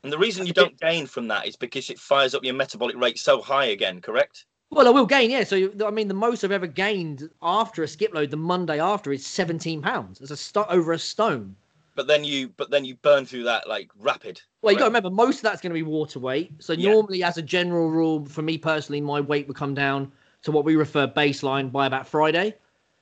[0.04, 2.96] and the reason you don't gain from that is because it fires up your metabolic
[2.98, 4.46] rate so high again, correct?
[4.72, 5.44] Well, I will gain, yeah.
[5.44, 9.12] So I mean, the most I've ever gained after a skip load the Monday after
[9.12, 10.22] is 17 pounds.
[10.22, 11.56] It's a st- over a stone.
[11.94, 14.42] But then you, but then you burn through that like rapid.
[14.62, 16.54] Well, you got to remember most of that's going to be water weight.
[16.60, 16.94] So yeah.
[16.94, 20.12] normally, as a general rule, for me personally, my weight would come down
[20.44, 22.56] to what we refer baseline by about Friday.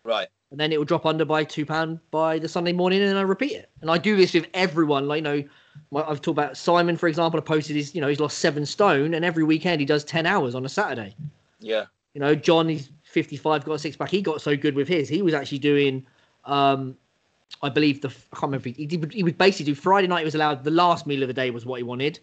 [0.04, 3.18] Right and then it will drop under by two pound by the Sunday morning, and
[3.18, 3.70] I repeat it.
[3.82, 5.08] And I do this with everyone.
[5.08, 5.44] Like you know,
[5.92, 7.40] my, I've talked about Simon, for example.
[7.40, 10.26] I posted his, you know, he's lost seven stone, and every weekend he does ten
[10.26, 11.16] hours on a Saturday.
[11.60, 11.86] Yeah.
[12.14, 14.10] You know, John, he's fifty-five, got a six pack.
[14.10, 15.08] He got so good with his.
[15.08, 16.06] He was actually doing,
[16.46, 16.98] um,
[17.62, 18.70] I believe the I can't remember.
[18.70, 20.20] He, did, he would basically do Friday night.
[20.20, 22.20] He was allowed the last meal of the day was what he wanted,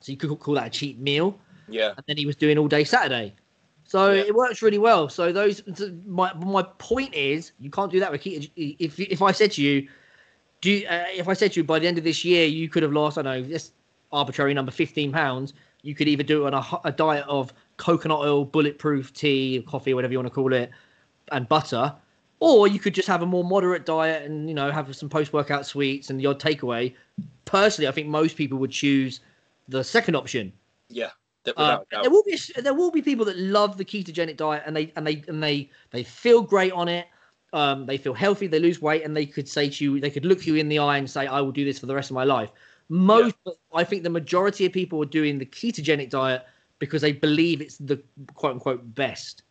[0.00, 1.38] so you could call that a cheat meal.
[1.68, 1.92] Yeah.
[1.96, 3.34] And then he was doing all day Saturday.
[3.84, 4.22] So yeah.
[4.22, 5.08] it works really well.
[5.08, 5.62] So those
[6.06, 8.12] my my point is you can't do that.
[8.14, 9.88] If if I said to you,
[10.60, 12.68] do you, uh, if I said to you by the end of this year you
[12.68, 13.72] could have lost, I don't know, this
[14.12, 18.18] arbitrary number, 15 pounds, you could either do it on a, a diet of coconut
[18.20, 20.70] oil, bulletproof tea, coffee, whatever you want to call it,
[21.32, 21.94] and butter,
[22.40, 25.66] or you could just have a more moderate diet and you know have some post-workout
[25.66, 26.94] sweets and your takeaway.
[27.44, 29.20] Personally, I think most people would choose
[29.68, 30.52] the second option.
[30.88, 31.10] Yeah,
[31.44, 34.62] that- Uh, a there will be there will be people that love the ketogenic diet
[34.66, 37.06] and they and they and they they feel great on it.
[37.52, 40.24] Um, they feel healthy, they lose weight, and they could say to you, they could
[40.24, 42.14] look you in the eye and say, "I will do this for the rest of
[42.14, 42.50] my life."
[42.88, 43.36] Most,
[43.72, 46.44] I think, the majority of people are doing the ketogenic diet
[46.80, 48.02] because they believe it's the
[48.34, 49.42] quote unquote best.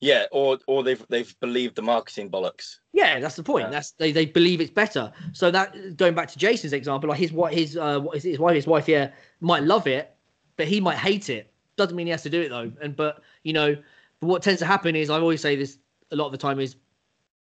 [0.00, 2.78] yeah, or or they've they've believed the marketing bollocks.
[2.92, 3.64] Yeah, that's the point.
[3.66, 3.70] Yeah.
[3.70, 5.12] That's they, they believe it's better.
[5.32, 8.30] So that going back to Jason's example, like his what his uh what is it,
[8.30, 10.14] his wife his wife yeah might love it,
[10.58, 11.50] but he might hate it.
[11.76, 12.70] Doesn't mean he has to do it though.
[12.82, 13.74] And but you know,
[14.20, 15.78] but what tends to happen is I always say this
[16.10, 16.76] a lot of the time is,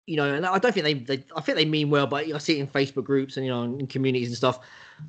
[0.06, 2.38] you know, and I don't think they, they I think they mean well, but I
[2.38, 4.60] see it in Facebook groups and you know in communities and stuff.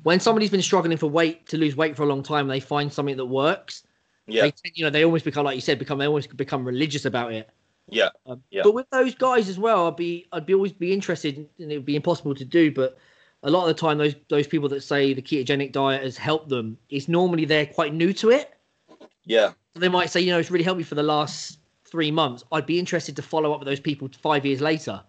[0.04, 2.60] When somebody's been struggling for weight to lose weight for a long time, and they
[2.60, 3.82] find something that works.
[4.28, 7.04] Yeah, They, you know, they almost become like you said, become they almost become religious
[7.04, 7.48] about it.
[7.88, 8.62] yeah, Um, Yeah.
[8.64, 11.76] But with those guys as well, I'd be I'd be always be interested, and it
[11.76, 12.72] would be impossible to do.
[12.72, 12.98] But
[13.46, 16.50] a lot of the time, those those people that say the ketogenic diet has helped
[16.50, 18.54] them, it's normally they're quite new to it.
[19.24, 22.10] yeah, So they might say, you know, it's really helped me for the last three
[22.10, 22.44] months.
[22.52, 25.04] I'd be interested to follow up with those people five years later.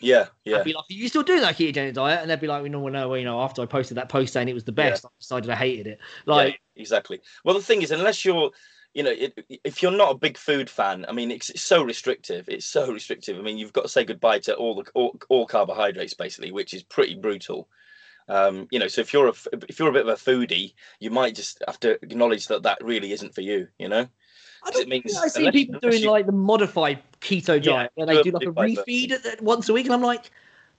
[0.00, 0.56] yeah, yeah.
[0.58, 2.20] I'd be like, are you still doing that ketogenic diet?
[2.20, 4.08] And they'd be like, we know, well, no, well, you know, after I posted that
[4.08, 4.90] post saying it was the Yeah.
[4.90, 6.00] best, I decided I hated it.
[6.26, 7.20] Like, yeah, exactly.
[7.44, 8.50] Well, the thing is, unless you're,
[8.96, 11.82] you know, it, if you're not a big food fan, I mean, it's, it's so
[11.82, 12.48] restrictive.
[12.48, 13.38] It's so restrictive.
[13.38, 16.72] I mean, you've got to say goodbye to all the all, all carbohydrates basically, which
[16.72, 17.68] is pretty brutal.
[18.28, 19.34] Um, you know, so if you're a
[19.68, 22.78] if you're a bit of a foodie, you might just have to acknowledge that that
[22.82, 23.68] really isn't for you.
[23.78, 24.08] You know.
[24.64, 27.72] I It don't means I see unless- people doing you- like the modified keto Yeah,
[27.72, 30.30] diet where they do like a refeed the, once a week, and I'm like,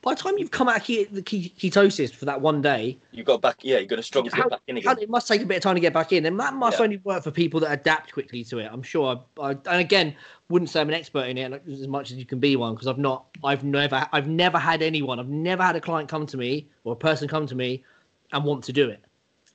[0.02, 3.26] by the time you've come out of the ke- ketosis for that one day, You've
[3.26, 3.58] got back.
[3.62, 5.04] Yeah, you're going to struggle to get back in how- again.
[5.04, 6.84] it must take a bit of time to get back in, and that must Yeah.
[6.84, 8.70] only work for people that adapt quickly to it.
[8.72, 9.22] I'm sure.
[9.40, 10.16] I, I, and again,
[10.50, 12.88] wouldn't say I'm an expert in it as much as you can be one because
[12.88, 16.38] I've not, I've never, I've never had anyone, I've never had a client come to
[16.38, 17.84] me or a person come to me
[18.32, 19.04] and want to do it.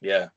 [0.00, 0.28] Yeah,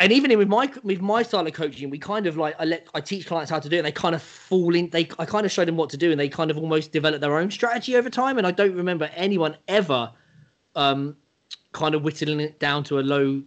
[0.00, 2.88] and even with my with my style of coaching, we kind of like I let
[2.94, 3.80] I teach clients how to do it.
[3.80, 4.88] And they kind of fall in.
[4.88, 7.20] They I kind of show them what to do, and they kind of almost develop
[7.20, 8.38] their own strategy over time.
[8.38, 10.10] And I don't remember anyone ever,
[10.74, 11.16] um,
[11.72, 13.42] kind of whittling it down to a low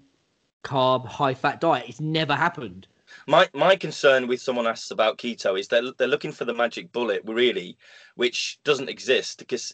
[0.64, 1.86] carb, high fat diet.
[1.90, 2.86] It's never happened.
[3.28, 6.92] my my concern with someone asks about keto is they're they're looking for the magic
[6.92, 7.78] bullet, really,
[8.14, 9.74] which doesn't exist because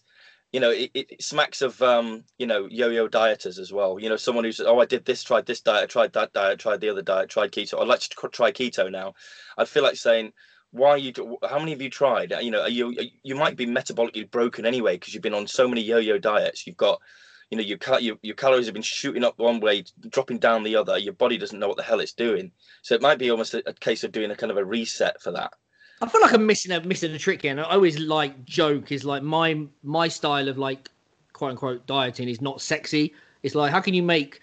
[0.51, 3.99] you know it, it smacks of um you know yo-yo dieters as well.
[3.99, 6.59] You know, someone who's oh I did this, tried this diet, I tried that diet,
[6.59, 7.81] tried the other diet, tried keto.
[7.81, 9.13] I'd like to try keto now.
[9.57, 10.33] I'd feel like saying.
[10.71, 11.39] Why are you?
[11.49, 12.31] How many have you tried?
[12.41, 15.81] You know, you you might be metabolically broken anyway because you've been on so many
[15.81, 16.67] yo-yo diets.
[16.67, 17.01] You've got
[17.49, 20.75] you know your, your your calories have been shooting up one way dropping down the
[20.75, 23.53] other your body doesn't know what the hell it's doing so it might be almost
[23.53, 25.53] a, a case of doing a kind of a reset for that
[26.01, 27.51] I feel like I'm missing a missing a trick here.
[27.51, 30.89] And I always like joke is like my my style of like
[31.33, 33.13] quote unquote dieting is not sexy.
[33.43, 34.41] It's like how can you make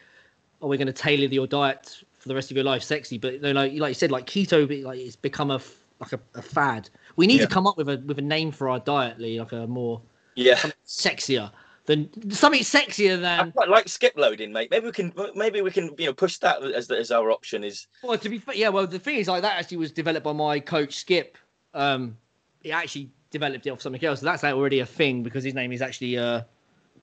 [0.62, 3.34] oh we're going to tailor your diet for the rest of your life sexy, but
[3.34, 5.60] you know, like like you said like keto like it's become a
[6.00, 6.90] like a, a fad.
[7.16, 7.46] We need Yeah.
[7.46, 10.00] to come up with a with a name for our diet, Lee, like a more
[10.34, 11.50] yeah sexier
[11.86, 13.52] than something sexier i than.
[13.52, 16.62] quite like skip loading mate maybe we can maybe we can you know push that
[16.62, 18.68] as, as our option is Well, to be fair, yeah.
[18.68, 21.38] Well, the thing is, like that actually was developed by my coach Skip.
[21.76, 22.16] Um,
[22.62, 24.20] he actually developed it off something else.
[24.20, 26.42] So that's already a thing because his name is actually uh,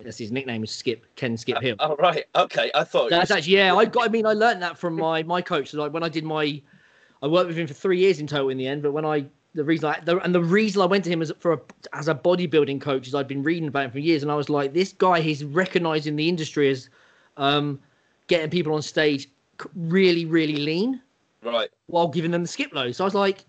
[0.03, 1.75] that's his nickname is Skip Ken Skip Hill.
[1.79, 3.75] oh right okay i thought That's actually yeah.
[3.75, 4.05] I got.
[4.05, 5.69] I mean, I learned that from my my coach.
[5.69, 6.61] So like when I did my,
[7.21, 8.83] I worked with him for three years in total in the end.
[8.83, 11.31] But when I the reason I the, and the reason I went to him as
[11.39, 11.59] for a,
[11.93, 14.49] as a bodybuilding coach is I'd been reading about him for years, and I was
[14.49, 16.89] like, this guy, he's recognized in the industry as,
[17.37, 17.79] um,
[18.27, 19.29] getting people on stage
[19.75, 20.99] really really lean
[21.43, 22.95] right while giving them the skip load.
[22.95, 23.45] So I was like,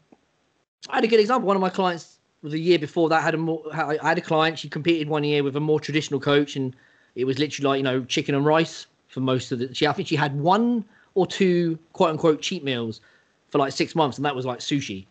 [0.89, 1.47] I had a good example.
[1.47, 3.63] One of my clients the year before that had a more.
[3.73, 4.59] I had a client.
[4.59, 6.77] She competed one year with a more traditional coach, and
[7.15, 9.75] it was literally like you know chicken and rice for most of the.
[9.75, 13.01] She I think she had one or two quote unquote cheat meals
[13.49, 15.07] for like six months, and that was like sushi.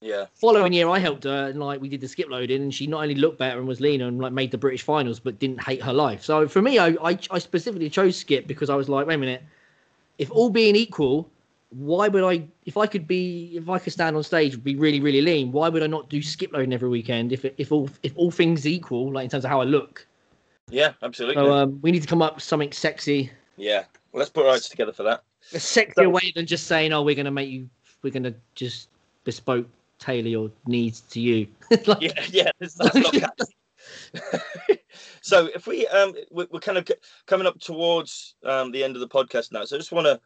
[0.00, 2.86] yeah Following year, I helped her, and like we did the skip loading, and she
[2.86, 5.62] not only looked better and was leaner and like made the British finals, but didn't
[5.62, 6.22] hate her life.
[6.22, 9.18] So for me, I I, I specifically chose skip because I was like, wait a
[9.18, 9.42] minute,
[10.18, 11.30] if all being equal,
[11.74, 12.46] why would I?
[12.66, 15.68] If I could be, if I could stand on stage, be really really lean, why
[15.68, 17.32] would I not do skip loading every weekend?
[17.32, 20.06] If if all if all things equal, like in terms of how I look.
[20.70, 24.30] yeah absolutely So um, we need to come up with something sexy, yeah well, let's
[24.30, 27.30] put our heads together for that a sexier way than just saying, oh, we're gonna
[27.30, 27.68] make you,
[28.02, 28.88] we're gonna just
[29.24, 29.66] bespoke
[29.98, 31.46] tailor your needs to you.
[31.86, 33.38] Like- yeah yeah that's, that's not
[35.20, 36.88] So if we um we're, we're kind of
[37.26, 40.20] coming up towards um the end of the podcast now, so I just want to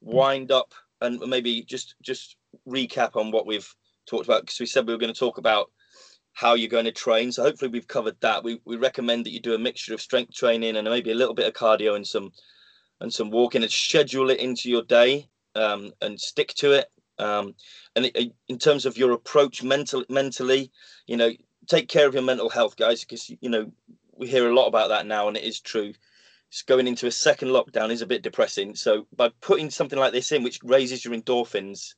[0.00, 2.36] wind up and maybe just just
[2.68, 3.74] recap on what we've
[4.06, 5.70] talked about because we said we were going to talk about
[6.32, 7.32] how you're going to train.
[7.32, 8.44] So hopefully we've covered that.
[8.44, 11.34] We we recommend that you do a mixture of strength training and maybe a little
[11.34, 12.32] bit of cardio and some
[13.00, 16.90] and some walking and schedule it into your day um, and stick to it.
[17.18, 17.54] Um,
[17.96, 20.70] and it, in terms of your approach mental, mentally,
[21.06, 21.30] you know,
[21.66, 23.70] take care of your mental health, guys, because you know
[24.16, 25.92] we hear a lot about that now, and it is true.
[26.66, 28.74] Going into a second lockdown is a bit depressing.
[28.74, 31.94] So by putting something like this in, which raises your endorphins,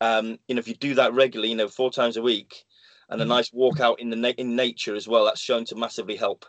[0.00, 2.64] um, you know, if you do that regularly, you know, four times a week,
[3.08, 3.30] and a mm-hmm.
[3.30, 6.44] nice walk out in the na- in nature as well, that's shown to massively help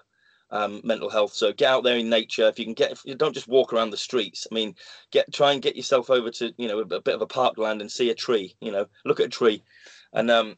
[0.49, 1.33] um, mental health.
[1.33, 2.47] So get out there in nature.
[2.47, 4.47] If you can get, you don't just walk around the streets.
[4.51, 4.75] I mean,
[5.11, 7.81] get try and get yourself over to you know a, a bit of a parkland
[7.81, 8.55] and see a tree.
[8.61, 9.63] You know, look at a tree,
[10.13, 10.55] and um,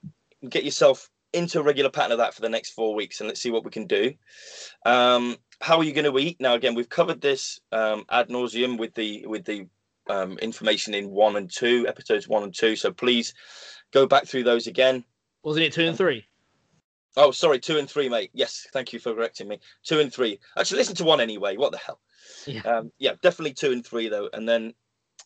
[0.48, 3.42] get yourself into a regular pattern of that for the next four weeks, and let's
[3.42, 4.14] see what we can do.
[4.86, 6.38] Um, how are you going to eat?
[6.40, 9.68] Now, again, we've covered this um, ad nauseum with the with the
[10.10, 12.76] um, information in one and two episodes, one and two.
[12.76, 13.34] So please
[13.92, 15.04] go back through those again.
[15.44, 16.26] Wasn't it two and three?
[17.18, 18.32] Oh, sorry, two and three, mate.
[18.34, 19.60] Yes, thank you for correcting me.
[19.84, 20.40] Two and three.
[20.58, 21.58] Actually, listen to one anyway.
[21.58, 22.00] What the hell?
[22.46, 24.30] Yeah, um, yeah definitely two and three though.
[24.32, 24.74] And then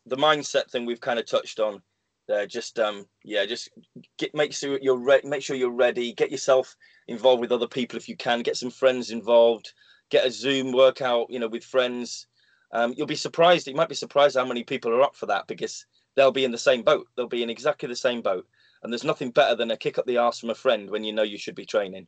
[0.05, 1.81] the mindset thing we've kind of touched on
[2.27, 2.47] there.
[2.47, 3.69] Just um, yeah, just
[4.17, 5.27] get make sure you're ready.
[5.27, 6.13] Make sure you're ready.
[6.13, 6.75] Get yourself
[7.07, 8.41] involved with other people if you can.
[8.41, 9.73] Get some friends involved.
[10.13, 12.27] Get a Zoom workout, you know, with friends.
[12.71, 13.65] Um, you'll be surprised.
[13.65, 16.51] You might be surprised how many people are up for that because they'll be in
[16.51, 17.07] the same boat.
[17.15, 18.45] They'll be in exactly the same boat.
[18.83, 21.13] And there's nothing better than a kick up the arse from a friend when you
[21.13, 22.05] know you should be training.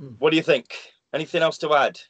[0.00, 0.14] Mm.
[0.18, 0.74] What do you think?
[1.12, 2.00] Anything else to add?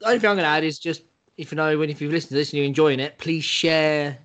[0.00, 1.04] The only thing I'm going to add is just
[1.36, 4.18] if you know when if you've listened to this and you're enjoying it, please share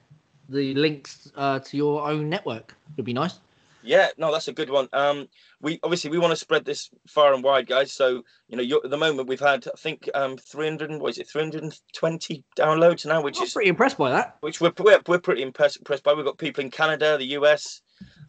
[0.50, 2.76] the links uh, to your own network.
[2.96, 3.38] It'd be nice.
[3.84, 4.88] Yeah, no, that's a good one.
[4.94, 5.28] Um,
[5.62, 7.92] we obviously we want to spread this far and wide, guys.
[7.92, 11.30] So you know, at the moment we've had I think um 300, what is it,
[11.30, 14.38] 320 downloads now, which I'm is pretty impressed by that.
[14.42, 16.14] Which we're we're, we're pretty impressed impressed by.
[16.14, 17.82] We've got people in Canada, the US,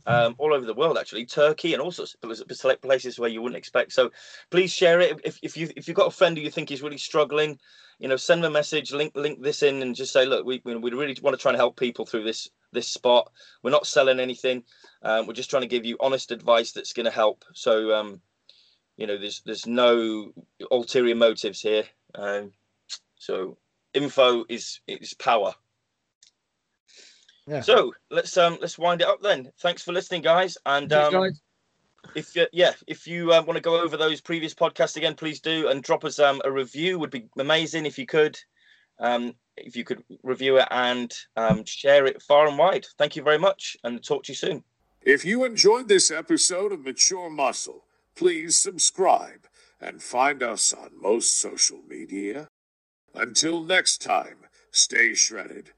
[0.07, 3.43] um, all over the world actually, Turkey, and all sorts of select places where you
[3.43, 3.93] wouldn't expect.
[3.93, 4.11] So
[4.51, 6.83] please share it if if you if you've got a friend who you think is
[6.83, 7.59] really struggling.
[7.99, 10.61] You know, send them a message, link link this in, and just say, look, we
[10.65, 13.31] we really want to try and help people through this this spot.
[13.63, 14.65] We're not selling anything.
[15.03, 17.45] Um, we're just trying to give you honest advice that's going to help.
[17.55, 18.21] So, um,
[18.97, 20.33] you know, there's there's no
[20.71, 21.85] ulterior motives here.
[22.15, 22.53] Um,
[23.17, 23.59] so,
[23.95, 25.55] info is is power.
[27.47, 27.61] Yeah.
[27.61, 29.51] So let's um let's wind it up then.
[29.61, 30.57] Thanks for listening, guys.
[30.65, 31.43] And um, guys.
[32.15, 35.41] if you, yeah, if you uh, want to go over those previous podcasts again, please
[35.41, 36.99] do and drop us um a review.
[36.99, 38.39] Would be amazing if you could.
[39.01, 42.87] Um, if you could review it and um, share it far and wide.
[42.99, 44.65] Thank you very much and talk to you soon.
[45.03, 47.85] If you enjoyed this episode of Mature Muscle,
[48.15, 49.47] please subscribe
[49.81, 52.49] and find us on most social media.
[53.15, 55.73] Until next time, stay shredded.